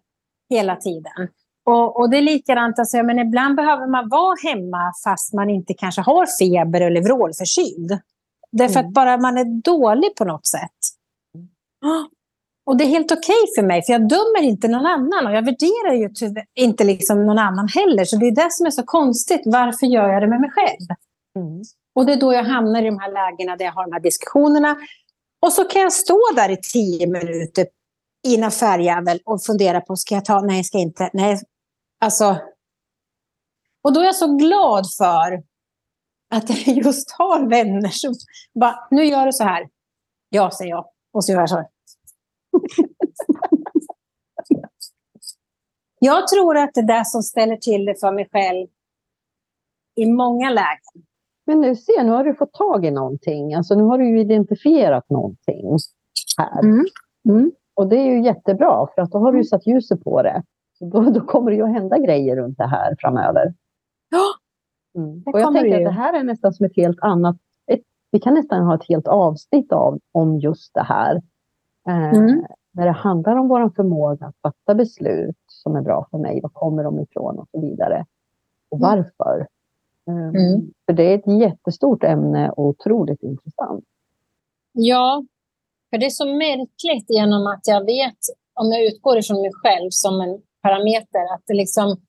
[0.49, 1.27] hela tiden.
[1.65, 5.73] Och, och det är likadant, alltså, men ibland behöver man vara hemma fast man inte
[5.73, 7.99] kanske har feber eller vrålförkyld.
[8.51, 8.87] Därför Mm.
[8.87, 10.79] att bara man är dålig på något sätt.
[11.85, 12.05] Ah,
[12.65, 15.27] Och det är helt okej för mig, för jag dömer inte någon annan.
[15.27, 16.09] Och jag värderar ju
[16.55, 18.05] inte liksom någon annan heller.
[18.05, 19.41] Så det är det som är så konstigt.
[19.45, 20.87] Varför gör jag det med mig själv?
[21.39, 21.61] Mm.
[21.95, 23.99] Och det är då jag hamnar i de här lägena där jag har de här
[23.99, 24.75] diskussionerna.
[25.45, 27.67] Och så kan jag stå där i tio minuter
[28.27, 31.39] i en affärjävel och fundera på, ska jag ta, nej, ska jag inte, nej.
[32.03, 32.37] Alltså.
[33.83, 35.43] Och då är jag så glad för
[36.29, 38.13] att jag just har vänner som
[38.59, 39.69] bara, nu gör du så här.
[40.29, 40.85] Ja, säger jag.
[41.13, 41.63] Och så gör jag så.
[45.99, 48.67] jag tror att det är det som ställer till det för mig själv
[49.95, 51.05] i många lägen.
[51.45, 53.53] Men nu se, nu har du fått tag i någonting.
[53.53, 55.77] Alltså nu har du identifierat någonting
[56.37, 56.59] här.
[56.59, 56.85] Mm.
[57.29, 57.51] Mm.
[57.73, 60.43] Och det är ju jättebra, för att då har du satt ljuset på det.
[60.73, 63.53] Så då, då kommer det ju att hända grejer runt det här framöver.
[64.09, 64.19] Ja,
[64.95, 65.23] Mm.
[65.25, 67.35] Och jag tänker att det här är nästan som ett helt annat...
[67.67, 71.15] Ett, vi kan nästan ha ett helt avsnitt av, om just det här.
[71.87, 72.45] Eh, Mm.
[72.71, 76.39] När det handlar om vår förmåga att fatta beslut som är bra för mig.
[76.41, 78.05] Var kommer de ifrån och så vidare.
[78.69, 78.89] Och Mm.
[78.89, 79.47] varför.
[80.07, 80.71] Eh, Mm.
[80.85, 83.85] För det är ett jättestort ämne och otroligt intressant.
[84.71, 85.23] Ja,
[85.89, 88.17] för det är så märkligt genom att jag vet,
[88.53, 92.01] om jag utgår ifrån mig själv som en parameter, att det liksom...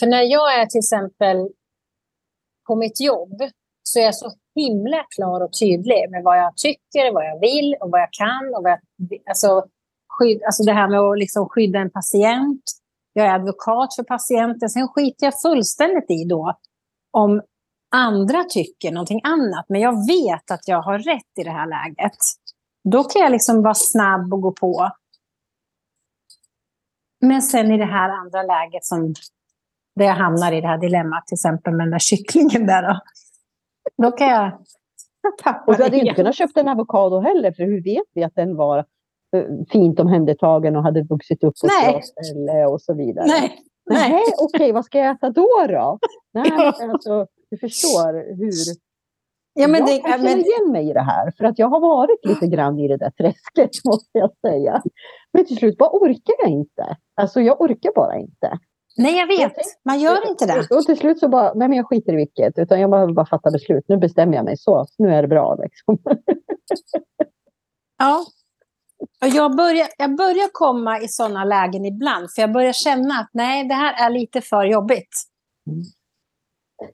[0.00, 1.36] För när jag är till exempel
[2.66, 3.42] på mitt jobb
[3.82, 7.76] så är jag så himla klar och tydlig med vad jag tycker, vad jag vill
[7.80, 8.54] och vad jag kan.
[8.54, 8.80] Och vad jag,
[9.26, 9.64] alltså,
[10.08, 12.62] skydd, alltså det här med att liksom skydda en patient.
[13.12, 14.70] Jag är advokat för patienten.
[14.70, 16.54] Sen skiter jag fullständigt i då
[17.10, 17.42] om
[17.94, 22.18] andra tycker någonting annat, men jag vet att jag har rätt i det här läget.
[22.90, 24.90] Då kan jag liksom vara snabb och gå på.
[27.28, 29.14] Men sen i det här andra läget som
[29.96, 33.00] där jag hamnar i det här dilemmat, till exempel med den där kycklingen där då.
[34.02, 34.52] Då kan jag
[35.44, 38.34] tappa Och du hade inte kunnat köpa en avokado heller, för hur vet vi att
[38.34, 38.78] den var
[39.36, 43.26] eh, fint omhändertagen och hade vuxit upp på ett bra ställe och så vidare?
[43.26, 45.66] Nej, Nej, okej, vad ska jag äta då?
[45.68, 45.98] då?
[46.34, 48.86] Nej, alltså, du förstår hur...
[49.58, 51.80] Ja, men jag det, kan känna igen mig i det här, för att jag har
[51.80, 54.82] varit lite grann i det där träsket, måste jag säga.
[55.32, 56.96] Men till slut bara orkar jag inte.
[57.14, 58.58] Alltså, jag orkar bara inte.
[58.96, 59.52] nej, jag vet.
[59.84, 60.76] Man gör inte det.
[60.76, 63.26] Och till slut så bara, nej men jag skiter i vilket, utan jag behöver bara
[63.26, 63.84] fatta beslut.
[63.88, 65.54] Nu bestämmer jag mig så, nu är det bra.
[65.54, 65.98] Liksom.
[67.98, 68.24] Ja.
[69.22, 73.30] Och jag, börjar, jag börjar komma i sådana lägen ibland, för jag börjar känna att
[73.32, 75.14] nej, det här är lite för jobbigt.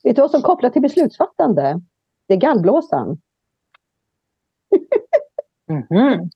[0.03, 1.81] Vet du vad som kopplar till beslutsfattande?
[2.33, 3.21] Det är gallblåsan.
[5.69, 6.31] Mhm.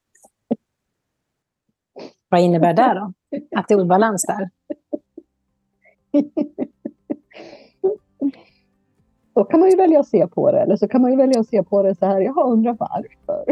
[2.28, 3.12] Vad innebär det då?
[3.58, 4.50] Att det är obalans där?
[9.34, 11.40] Då kan man ju välja att se på det, eller så kan man ju välja
[11.40, 13.44] att se på det så här, jag undrar varför.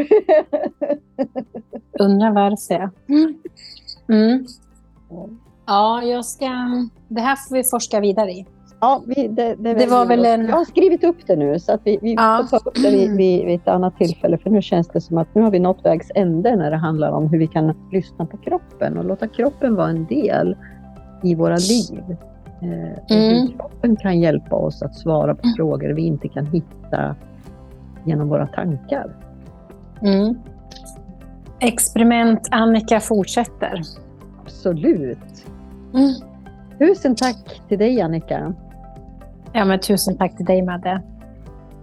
[1.99, 2.91] Undrar varför.
[3.09, 3.43] Mm.
[4.09, 4.47] Mm.
[5.67, 6.47] Ja, jag ska...
[7.09, 8.47] Det här får vi forska vidare i.
[8.85, 11.73] Ja, vi, det, det, Det var väl en- Jag har skrivit upp det nu så
[11.73, 12.47] att vi, vi Ja.
[12.51, 14.39] får ta upp det vid, vid, vid ett annat tillfälle.
[14.39, 17.11] För nu känns det som att nu har vi nått vägs ände när det handlar
[17.11, 20.57] om hur vi kan lyssna på kroppen och låta kroppen vara en del
[21.23, 22.01] i våra liv.
[22.63, 23.35] Eh, och Mm.
[23.43, 27.17] Hur kroppen kan hjälpa oss att svara på frågor vi inte kan hitta
[28.05, 29.17] genom våra tankar.
[30.03, 30.35] Mm.
[31.61, 33.81] Experiment Annika fortsätter.
[34.43, 35.47] Absolut.
[35.95, 36.11] Mm.
[36.79, 38.55] Tusen tack till dig Annika.
[39.57, 41.03] Ja, men tusen tack till dig, Madde.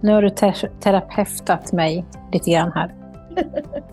[0.00, 2.94] Nu har du ter- terapeutat mig lite grann här.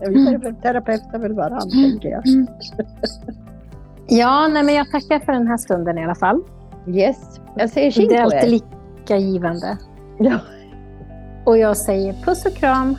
[0.00, 0.54] Vi mm.
[0.54, 2.22] terapeutar väl varandra, tänker jag.
[4.08, 6.42] Ja, nej, men jag tackar för den här stunden i alla fall.
[6.86, 8.36] Yes, jag säger tjing Det är på er.
[8.36, 9.78] alltid lika givande.
[10.18, 10.38] Ja.
[11.44, 12.96] Och jag säger puss och kram.